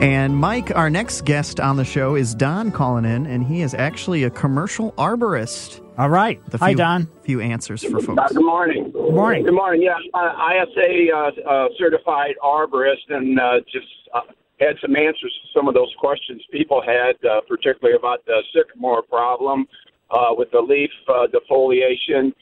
[0.00, 3.72] And Mike, our next guest on the show is Don calling in, and he is
[3.72, 5.80] actually a commercial arborist.
[5.96, 6.38] All right.
[6.50, 7.08] The Hi, few, Don.
[7.22, 8.32] Few answers for folks.
[8.32, 8.90] good morning.
[8.90, 9.44] Good morning.
[9.44, 9.82] Good morning.
[9.82, 14.20] Yeah, uh, ISA uh, uh, certified arborist, and uh, just uh,
[14.60, 19.02] had some answers to some of those questions people had, uh, particularly about the sycamore
[19.02, 19.66] problem
[20.10, 22.34] uh, with the leaf uh, defoliation.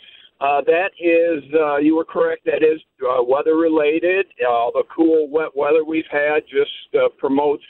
[0.44, 2.44] Uh, that is, uh, you were correct.
[2.44, 4.26] That is uh, weather related.
[4.46, 7.62] Uh, the cool, wet weather we've had just uh, promotes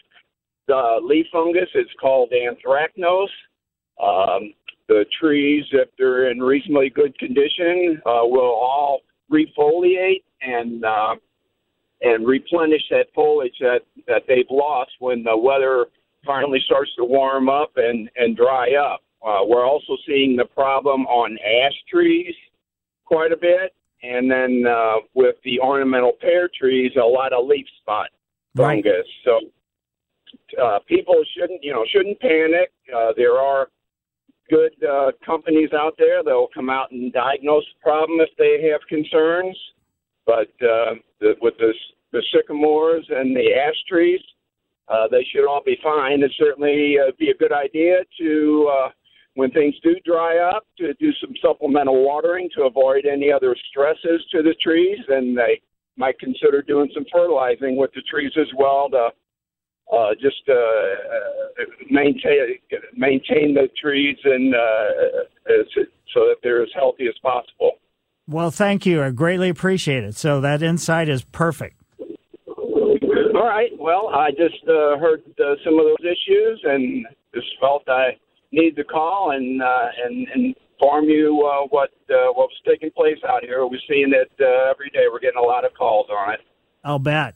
[0.67, 1.69] the leaf fungus.
[1.75, 3.29] It's called anthracnose.
[4.03, 4.55] Um,
[4.89, 11.15] the trees, if they're in reasonably good condition, uh, will all refoliate and uh,
[12.01, 15.87] and replenish that foliage that that they've lost when the weather
[16.27, 19.01] finally starts to warm up and and dry up.
[19.25, 22.35] Uh, we're also seeing the problem on ash trees
[23.05, 27.67] quite a bit, and then uh, with the ornamental pear trees, a lot of leaf
[27.81, 28.09] spot
[28.57, 28.85] Right.
[28.85, 29.07] fungus.
[29.25, 29.41] So
[30.63, 32.71] uh, people shouldn't, you know, shouldn't panic.
[32.95, 33.69] Uh, there are
[34.49, 38.69] good uh, companies out there that will come out and diagnose the problem if they
[38.71, 39.59] have concerns.
[40.25, 41.73] But uh, the, with the,
[42.13, 44.21] the sycamores and the ash trees,
[44.89, 46.23] uh, they should all be fine.
[46.23, 48.89] It certainly uh, be a good idea to, uh,
[49.35, 54.25] when things do dry up, to do some supplemental watering to avoid any other stresses
[54.33, 54.99] to the trees.
[55.09, 55.61] And they
[55.97, 59.11] might consider doing some fertilizing with the trees as well to
[59.93, 62.59] uh, just uh, uh, maintain
[62.97, 65.59] maintain the trees and uh,
[66.13, 67.73] so that they're as healthy as possible.
[68.27, 69.03] Well, thank you.
[69.03, 70.17] I greatly appreciate it.
[70.17, 71.77] So that insight is perfect.
[72.49, 73.71] All right.
[73.79, 78.17] Well, I just uh, heard uh, some of those issues and just felt I
[78.55, 82.91] need to call and uh, and, and inform you uh, what uh, what was taking
[82.91, 83.67] place out here.
[83.67, 85.05] We're seeing it uh, every day.
[85.13, 86.41] We're getting a lot of calls on it.
[86.83, 87.35] I'll bet.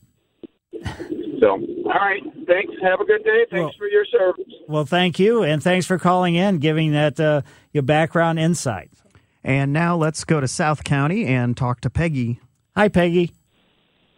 [1.41, 2.23] So, all right.
[2.47, 2.73] Thanks.
[2.83, 3.47] Have a good day.
[3.51, 4.45] Thanks Well- for your service.
[4.67, 7.41] Well, thank you, and thanks for calling in, giving that uh,
[7.73, 8.91] your background insight.
[9.43, 12.41] And now let's go to South County and talk to Peggy.
[12.77, 13.33] Hi, Peggy.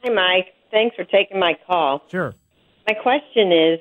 [0.02, 0.54] Hi, Mike.
[0.72, 2.02] Thanks for taking my call.
[2.10, 2.34] Sure.
[2.88, 3.78] My question is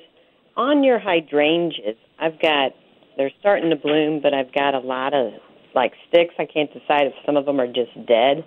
[0.56, 2.72] on your hydrangeas, I've got,
[3.20, 5.34] they're starting to bloom, but I've got a lot of
[5.74, 6.32] like sticks.
[6.38, 8.42] I can't decide if some of them are just dead.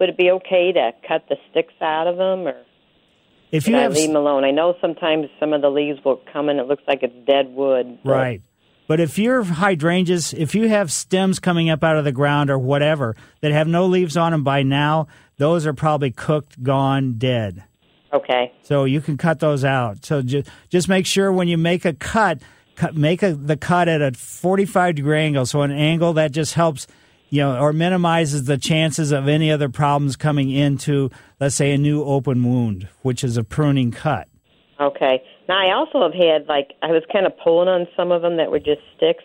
[0.00, 2.56] Would it be okay to cut the sticks out of them or
[3.50, 4.44] If you have leave them alone?
[4.44, 7.48] I know sometimes some of the leaves will come and it looks like it's dead
[7.54, 7.98] wood.
[8.02, 8.42] but- Right.
[8.88, 12.58] But if your hydrangeas, if you have stems coming up out of the ground or
[12.58, 17.62] whatever that have no leaves on them by now, those are probably cooked, gone, dead.
[18.12, 18.52] Okay.
[18.62, 20.04] So you can cut those out.
[20.04, 22.40] So just just make sure when you make a cut,
[22.76, 25.46] cut make a, the cut at a 45 degree angle.
[25.46, 26.86] So an angle that just helps,
[27.30, 31.10] you know, or minimizes the chances of any other problems coming into,
[31.40, 34.28] let's say, a new open wound, which is a pruning cut.
[34.80, 35.22] Okay.
[35.48, 38.36] Now I also have had like I was kind of pulling on some of them
[38.38, 39.24] that were just sticks,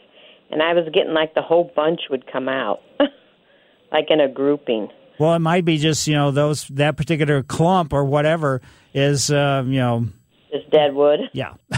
[0.52, 2.82] and I was getting like the whole bunch would come out,
[3.92, 4.90] like in a grouping.
[5.20, 8.62] Well, it might be just you know those that particular clump or whatever
[8.94, 10.08] is uh, you know
[10.52, 11.22] Just dead wood.
[11.34, 11.54] yeah.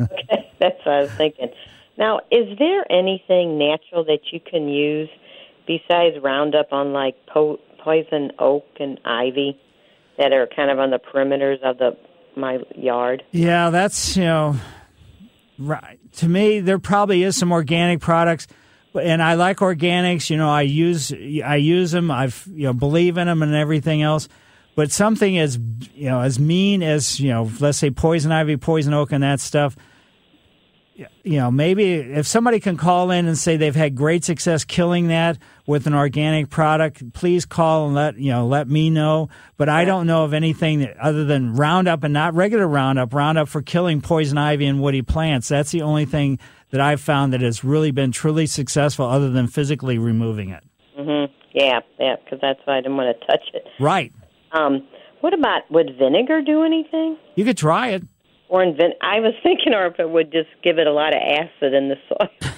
[0.00, 1.50] okay, that's what I was thinking.
[1.96, 5.08] Now, is there anything natural that you can use
[5.66, 9.58] besides Roundup on like po- poison oak and ivy
[10.16, 11.96] that are kind of on the perimeters of the
[12.36, 13.24] my yard?
[13.32, 14.56] Yeah, that's you know,
[15.58, 15.98] right.
[16.18, 18.46] To me, there probably is some organic products,
[18.94, 20.30] and I like organics.
[20.30, 22.12] You know, I use I use them.
[22.12, 24.28] I've you know believe in them and everything else.
[24.76, 25.58] But something as
[25.94, 29.40] you know as mean as you know, let's say poison ivy, poison oak, and that
[29.40, 29.76] stuff.
[31.22, 35.08] You know, maybe if somebody can call in and say they've had great success killing
[35.08, 39.28] that with an organic product, please call and let you know let me know.
[39.56, 43.14] But I don't know of anything that, other than Roundup and not regular Roundup.
[43.14, 45.48] Roundup for killing poison ivy and woody plants.
[45.48, 46.40] That's the only thing
[46.70, 50.64] that I've found that has really been truly successful, other than physically removing it.
[50.98, 51.28] Mhm.
[51.52, 53.64] Yeah, yeah, because that's why I didn't want to touch it.
[53.78, 54.12] Right.
[54.52, 54.82] Um,
[55.20, 57.16] what about would vinegar do anything?
[57.36, 58.02] You could try it.
[58.48, 61.14] Or in vin- I was thinking, or if it would just give it a lot
[61.14, 62.28] of acid in the soil.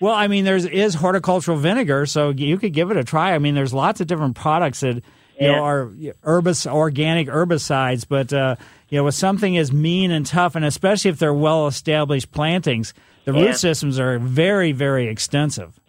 [0.00, 3.32] Well, I mean, there's is horticultural vinegar, so you could give it a try.
[3.34, 5.02] I mean, there's lots of different products that you
[5.40, 5.52] Yeah.
[5.56, 5.86] know are
[6.24, 8.56] herbis organic herbicides, but uh,
[8.90, 12.92] you know, with something as mean and tough, and especially if they're well established plantings,
[13.24, 13.40] the Yeah.
[13.46, 15.80] root systems are very, very extensive.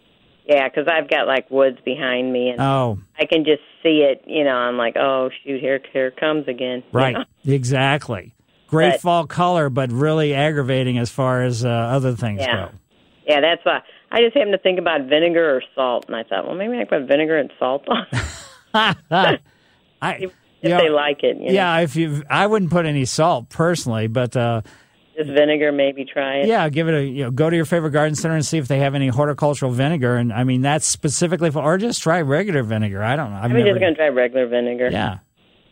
[0.48, 4.22] yeah, because I've got like woods behind me, and Oh, I can just see it.
[4.26, 6.78] You know, I'm like, oh shoot, here here comes again.
[6.78, 7.24] you right, know?
[7.52, 8.32] exactly.
[8.68, 12.68] Great But- fall color, but really aggravating as far as uh, other things Yeah.
[13.26, 13.80] Yeah, that's why
[14.12, 16.84] I just happened to think about vinegar or salt, and I thought, well, maybe I
[16.84, 18.06] put vinegar and salt on.
[19.10, 19.32] I,
[20.02, 21.36] if know, they like it.
[21.38, 21.52] You know?
[21.52, 24.36] yeah, if you, I wouldn't put any salt personally, but.
[24.36, 24.62] Uh,
[25.16, 26.46] just vinegar, maybe try it.
[26.46, 28.68] Yeah, give it a you know go to your favorite garden center and see if
[28.68, 32.62] they have any horticultural vinegar, and I mean that's specifically for or just try regular
[32.62, 33.02] vinegar.
[33.02, 33.36] I don't know.
[33.38, 33.70] I've I'm never.
[33.70, 34.90] just going to try regular vinegar.
[34.92, 35.20] Yeah.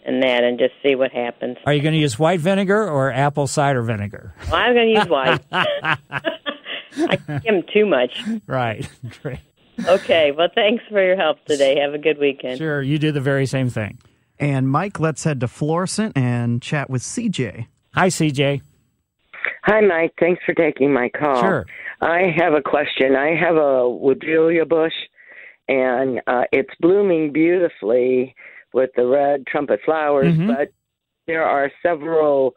[0.06, 1.56] And that, and just see what happens.
[1.64, 4.34] Are you going to use white vinegar or apple cider vinegar?
[4.50, 5.40] Well, I'm going to use white.
[5.52, 8.22] I can't give 'em too much.
[8.46, 8.86] right.
[9.22, 9.38] Great.
[9.86, 10.30] Okay.
[10.30, 11.78] Well, thanks for your help today.
[11.80, 12.58] Have a good weekend.
[12.58, 13.98] Sure, you do the very same thing.
[14.38, 17.66] And Mike, let's head to Florissant and chat with CJ.
[17.94, 18.60] Hi, CJ.
[19.64, 20.12] Hi, Mike.
[20.20, 21.40] Thanks for taking my call.
[21.40, 21.66] Sure.
[22.00, 23.16] I have a question.
[23.16, 24.92] I have a woodrulia bush,
[25.68, 28.34] and uh, it's blooming beautifully
[28.74, 30.48] with the red trumpet flowers, Mhm.
[30.48, 30.68] but
[31.26, 32.54] there are several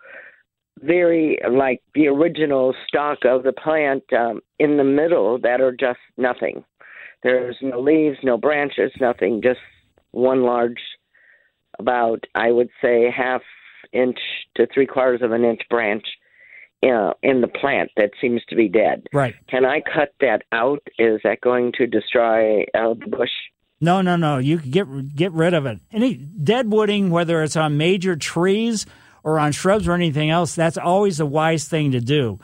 [0.82, 6.00] very like the original stock of the plant um, in the middle that are just
[6.18, 6.64] nothing.
[7.24, 9.60] There's no leaves, no branches, nothing, just
[10.12, 10.82] one large,
[11.80, 13.42] about I would say half
[13.94, 14.20] inch
[14.56, 16.06] to three quarters of an inch branch
[16.84, 19.08] uh, in the plant that seems to be dead.
[19.14, 19.36] Right.
[19.48, 20.82] Can I cut that out?
[21.00, 23.32] Is that going to destroy uh, the bush?
[23.80, 24.38] No, no, no.
[24.38, 25.80] You can get get rid of it.
[25.92, 28.86] Any dead wooding, whether it's on major trees
[29.24, 32.40] or on shrubs or anything else, that's always a wise thing to do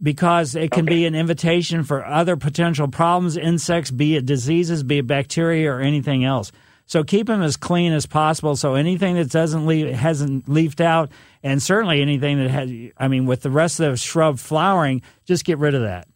[0.00, 4.98] because it can be an invitation for other potential problems, insects, be it diseases, be
[4.98, 6.52] it bacteria or anything else.
[6.84, 8.54] So keep them as clean as possible.
[8.54, 11.10] So anything that doesn't leave, hasn't leafed out,
[11.42, 15.44] and certainly anything that has, I mean, with the rest of the shrub flowering, just
[15.44, 16.06] get rid of that.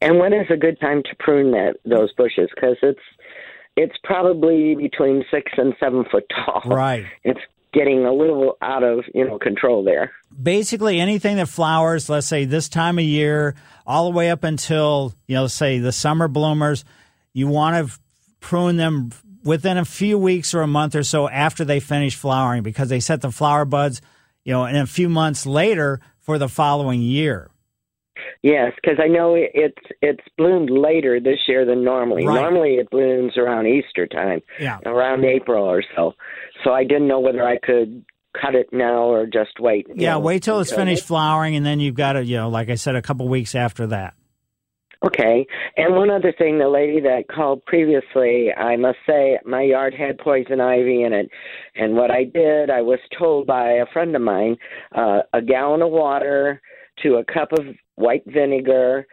[0.00, 2.48] And when is a good time to prune that those bushes?
[2.54, 3.00] Because it's
[3.80, 6.62] it's probably between six and seven foot tall.
[6.66, 7.06] Right.
[7.24, 7.40] It's
[7.72, 10.12] getting a little out of you know control there.
[10.40, 13.54] Basically, anything that flowers, let's say this time of year,
[13.86, 16.84] all the way up until you know, say the summer bloomers,
[17.32, 17.98] you want to
[18.40, 19.12] prune them
[19.42, 23.00] within a few weeks or a month or so after they finish flowering because they
[23.00, 24.02] set the flower buds,
[24.44, 27.50] you know, in a few months later for the following year.
[28.42, 32.26] Yes, because I know it's it's bloomed later this year than normally.
[32.26, 32.40] Right.
[32.40, 34.78] Normally it blooms around Easter time, Yeah.
[34.84, 36.14] around April or so.
[36.64, 38.04] So I didn't know whether I could
[38.40, 39.86] cut it now or just wait.
[39.94, 42.70] Yeah, know, wait till it's finished flowering, and then you've got to, you know, like
[42.70, 44.14] I said, a couple weeks after that.
[45.04, 45.46] Okay.
[45.78, 50.18] And one other thing, the lady that called previously, I must say my yard had
[50.18, 51.30] poison ivy in it.
[51.74, 54.56] And what I did, I was told by a friend of mine,
[54.94, 56.60] uh, a gallon of water
[57.02, 57.64] to a cup of
[58.00, 59.06] white vinegar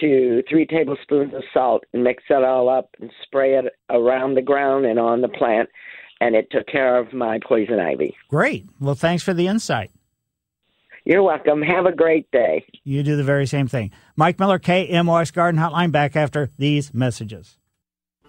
[0.00, 4.42] to three tablespoons of salt and mix it all up and spray it around the
[4.42, 5.68] ground and on the plant.
[6.20, 8.14] And it took care of my poison ivy.
[8.28, 8.66] Great.
[8.80, 9.90] Well, thanks for the insight.
[11.04, 11.62] You're welcome.
[11.62, 12.64] Have a great day.
[12.84, 13.90] You do the very same thing.
[14.14, 17.58] Mike Miller, KMOX Garden Hotline, back after these messages.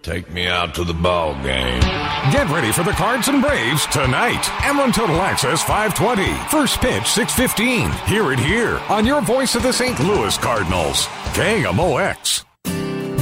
[0.02, 2.03] Take me out to the ball game.
[2.32, 4.42] Get ready for the Cards and Braves tonight.
[4.62, 6.32] Ameren Total Access 520.
[6.48, 7.90] First pitch 615.
[8.08, 10.00] Hear it here on your voice of the St.
[10.00, 11.06] Louis Cardinals.
[11.34, 12.44] KMOX.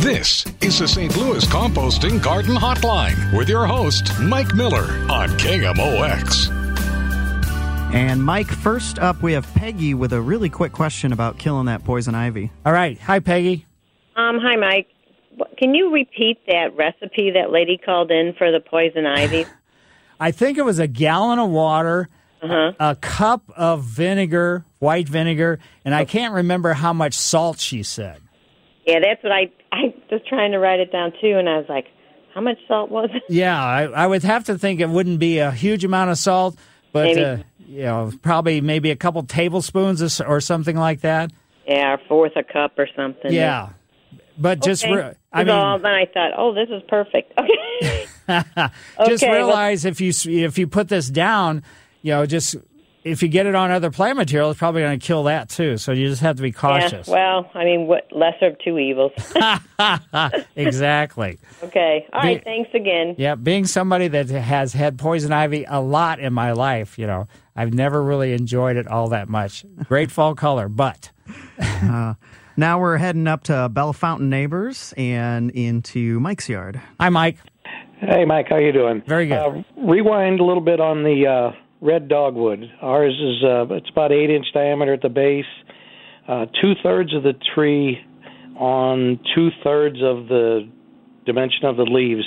[0.02, 1.16] This is the St.
[1.16, 6.48] Louis Composting Garden Hotline with your host, Mike Miller on KMOX.
[7.92, 11.84] And Mike, first up, we have Peggy with a really quick question about killing that
[11.84, 12.52] poison ivy.
[12.64, 12.98] All right.
[13.00, 13.66] Hi, Peggy.
[14.14, 14.88] Um, hi, Mike.
[15.58, 19.46] Can you repeat that recipe that lady called in for the poison ivy?
[20.20, 22.08] I think it was a gallon of water,
[22.42, 22.72] Uh-huh.
[22.78, 28.20] a cup of vinegar, white vinegar, and I can't remember how much salt she said.
[28.86, 31.66] yeah, that's what I I was trying to write it down too, and I was
[31.68, 31.86] like,
[32.34, 33.22] how much salt was it?
[33.28, 36.56] Yeah, I, I would have to think it wouldn't be a huge amount of salt,
[36.92, 41.30] but uh, you know, probably maybe a couple tablespoons or or something like that.
[41.66, 43.32] Yeah, a fourth a cup or something.
[43.32, 43.70] Yeah,
[44.38, 44.94] but just Okay.
[44.94, 47.32] re- I So mean, then I thought, oh, this is perfect.
[47.42, 48.06] Okay.
[49.06, 51.62] just Okay, well- realize if you if you put this down,
[52.02, 52.54] you know, just
[53.04, 55.76] if you get it on other plant material, it's probably going to kill that too.
[55.76, 57.08] So you just have to be cautious.
[57.08, 59.10] Yeah, well, I mean, what lesser of two evils.
[60.56, 61.38] exactly.
[61.64, 62.06] okay.
[62.12, 62.38] All right.
[62.38, 63.14] Be- Thanks again.
[63.18, 67.26] Yeah, being somebody that has had poison ivy a lot in my life, you know,
[67.56, 69.64] I've never really enjoyed it all that much.
[69.88, 71.10] Great fall color, but
[71.60, 72.14] Uh,
[72.56, 76.80] now we're heading up to Bellefontaine Neighbors and into Mike's yard.
[77.00, 77.38] Hi, Mike.
[78.00, 79.02] Hey, Mike, how you doing?
[79.06, 79.38] Very good.
[79.38, 82.70] Uh, rewind a little bit on the uh, red dogwood.
[82.80, 85.44] Ours is uh, it's about eight inch diameter at the base.
[86.26, 87.98] Uh, two thirds of the tree
[88.56, 90.68] on two thirds of the
[91.26, 92.24] dimension of the leaves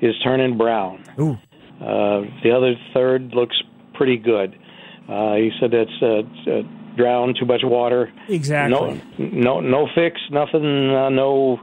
[0.00, 1.02] is turning brown.
[1.18, 1.38] Ooh.
[1.80, 3.56] Uh, the other third looks
[3.94, 4.56] pretty good.
[5.08, 5.90] Uh, he said that's
[6.96, 8.12] drowned, too much water.
[8.28, 9.00] Exactly.
[9.18, 10.90] No, no, no fix, nothing.
[10.90, 11.60] Uh, no,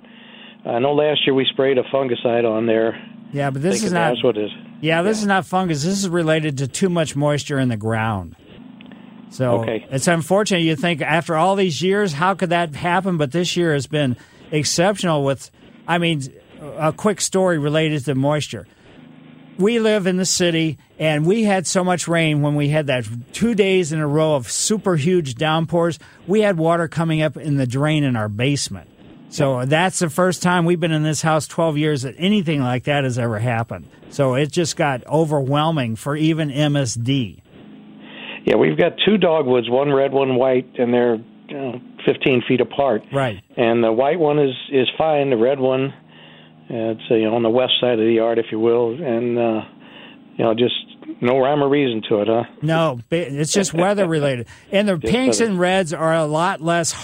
[0.65, 2.95] I know last year we sprayed a fungicide on there.
[3.31, 4.09] yeah, but this is not.
[4.09, 4.51] That's what it is.
[4.81, 5.83] Yeah, this is not fungus.
[5.83, 8.35] This is related to too much moisture in the ground.
[9.29, 9.85] So Okay.
[9.89, 10.59] it's unfortunate.
[10.59, 13.17] You think after all these years, how could that happen?
[13.17, 14.15] But this year has been
[14.51, 15.23] exceptional.
[15.23, 15.49] With,
[15.87, 16.21] I mean,
[16.77, 18.67] a quick story related to moisture.
[19.57, 23.05] We live in the city, and we had so much rain when we had that
[23.33, 25.99] two days in a row of super huge downpours.
[26.27, 28.89] We had water coming up in the drain in our basement.
[29.29, 32.83] So that's the first time we've been in this house 12 years that anything like
[32.83, 33.87] that has ever happened.
[34.09, 37.41] So it just got overwhelming for even MSD.
[38.45, 41.15] Yeah, we've got two dogwoods, one red, one white, and they're
[41.47, 43.03] you know, 15 feet apart.
[43.11, 43.41] Right.
[43.57, 45.29] And the white one is is fine.
[45.29, 45.93] The red one,
[46.73, 49.37] it's uh, you know, on the west side of the yard, if you will, and
[49.37, 49.61] uh,
[50.35, 50.73] you know, just
[51.21, 52.43] no rhyme or reason to it, huh?
[52.61, 54.47] No, it's just weather related.
[54.71, 56.95] And the Just pinks and reds are a lot less.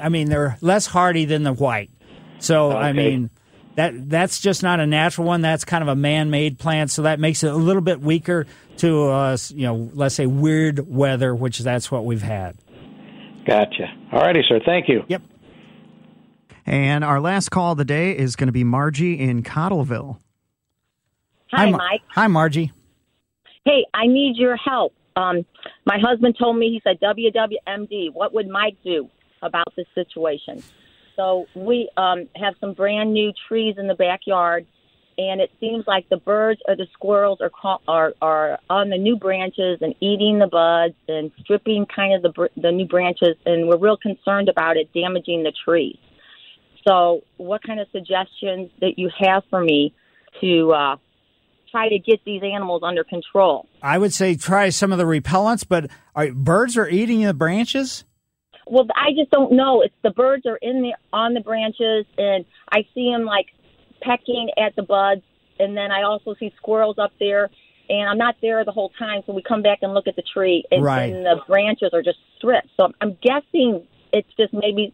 [0.00, 1.90] I mean, they're less hardy than the white.
[2.38, 3.30] So I mean,
[3.74, 5.40] that that's just not a natural one.
[5.40, 6.90] That's kind of a man-made plant.
[6.90, 8.46] So that makes it a little bit weaker
[8.78, 12.56] to uh, you know, let's say weird weather, which that's what we've had.
[13.46, 13.86] Gotcha.
[14.12, 14.60] All righty, sir.
[14.64, 15.04] Thank you.
[15.08, 15.22] Yep.
[16.68, 20.18] And our last call of the day is going to be Margie in Cottleville.
[21.50, 22.02] Hi, Mar- Mike.
[22.08, 22.72] Hi, Margie.
[23.64, 24.92] Hey, I need your help.
[25.16, 25.46] Um,
[25.86, 28.12] my husband told me he said WWMD.
[28.12, 29.08] What would Mike do
[29.40, 30.62] about this situation?
[31.16, 34.66] So we um, have some brand new trees in the backyard,
[35.16, 37.50] and it seems like the birds or the squirrels are
[37.88, 42.28] are are on the new branches and eating the buds and stripping kind of the
[42.28, 45.96] br- the new branches, and we're real concerned about it damaging the trees.
[46.88, 49.92] So, what kind of suggestions that you have for me
[50.40, 50.96] to uh,
[51.70, 53.68] try to get these animals under control?
[53.82, 58.04] I would say try some of the repellents, but are, birds are eating the branches.
[58.66, 59.82] Well, I just don't know.
[59.82, 63.48] It's the birds are in the on the branches, and I see them like
[64.00, 65.22] pecking at the buds,
[65.58, 67.50] and then I also see squirrels up there.
[67.90, 70.22] And I'm not there the whole time, so we come back and look at the
[70.22, 71.12] tree, and, Right.
[71.12, 72.68] and the branches are just stripped.
[72.78, 74.92] So I'm, I'm guessing it's just maybe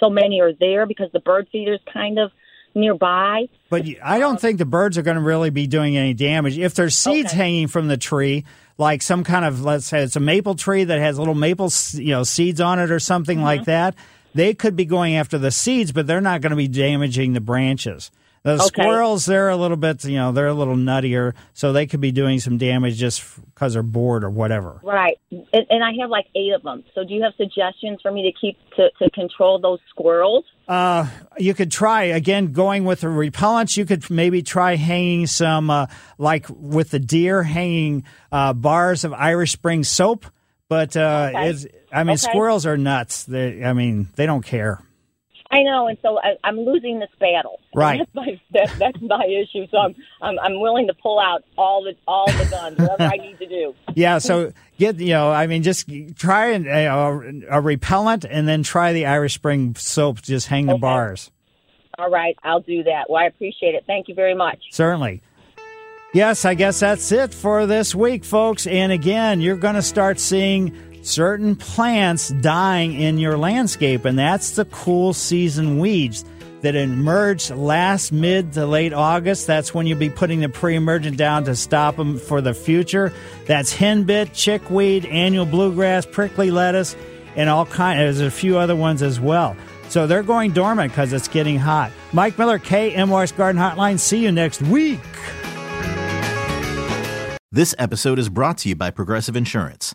[0.00, 2.30] so many are there because the bird feeder's kind of
[2.74, 3.48] nearby.
[3.70, 6.58] But I don't think the birds are going to really be doing any damage.
[6.58, 8.44] If there's seeds hanging from the tree,
[8.78, 12.10] like some kind of let's say it's a maple tree that has little maple you
[12.10, 13.44] know seeds on it or something Mm-hmm.
[13.44, 13.94] like that,
[14.34, 17.40] they could be going after the seeds, but they're not going to be damaging the
[17.40, 18.10] branches.
[18.44, 18.66] The Okay.
[18.66, 22.12] squirrels, they're a little bit, you know, they're a little nuttier, so they could be
[22.12, 24.80] doing some damage just because they're bored or whatever.
[24.84, 26.84] Right, and, and I have like eight of them.
[26.94, 30.44] So do you have suggestions for me to keep to, to control those squirrels?
[30.68, 31.06] Uh,
[31.38, 33.78] you could try again going with the repellents.
[33.78, 35.86] You could maybe try hanging some, uh,
[36.18, 40.26] like with the deer, hanging uh, bars of Irish Spring soap.
[40.68, 41.48] But uh, Okay.
[41.48, 42.28] it's, I mean, Okay.
[42.28, 43.24] squirrels are nuts.
[43.24, 44.80] They, I mean, they don't care.
[45.54, 47.60] I know, and so I, I'm losing this battle.
[47.76, 47.98] Right.
[47.98, 49.66] That's my that, that's my issue.
[49.68, 53.16] So I'm, I'm I'm willing to pull out all the all the guns, whatever I
[53.16, 53.74] need to do.
[53.96, 56.86] Yeah, so get you know, I mean, just try an, a,
[57.50, 60.22] a repellent and then try the Irish Spring soap.
[60.22, 61.32] Just hang the bars.
[61.98, 63.06] All right, I'll do that.
[63.08, 63.84] Well, I appreciate it.
[63.88, 64.58] Thank you very much.
[64.70, 65.20] Certainly.
[66.12, 68.68] Yes, I guess that's it for this week, folks.
[68.68, 74.52] And again, you're going to start seeing certain plants dying in your landscape, and that's
[74.52, 76.24] the cool season weeds
[76.62, 79.46] that emerged last mid to late August.
[79.46, 83.12] That's when you'll be putting the pre-emergent down to stop them for the future.
[83.46, 86.96] That's henbit, chickweed, annual bluegrass, prickly lettuce,
[87.36, 87.98] and all kinds.
[87.98, 89.56] There's a few other ones as well.
[89.90, 91.92] So they're going dormant because it's getting hot.
[92.14, 93.98] Mike Miller, KMOX Garden Hotline.
[93.98, 95.00] See you next week.
[97.52, 99.94] This episode is brought to you by Progressive Insurance.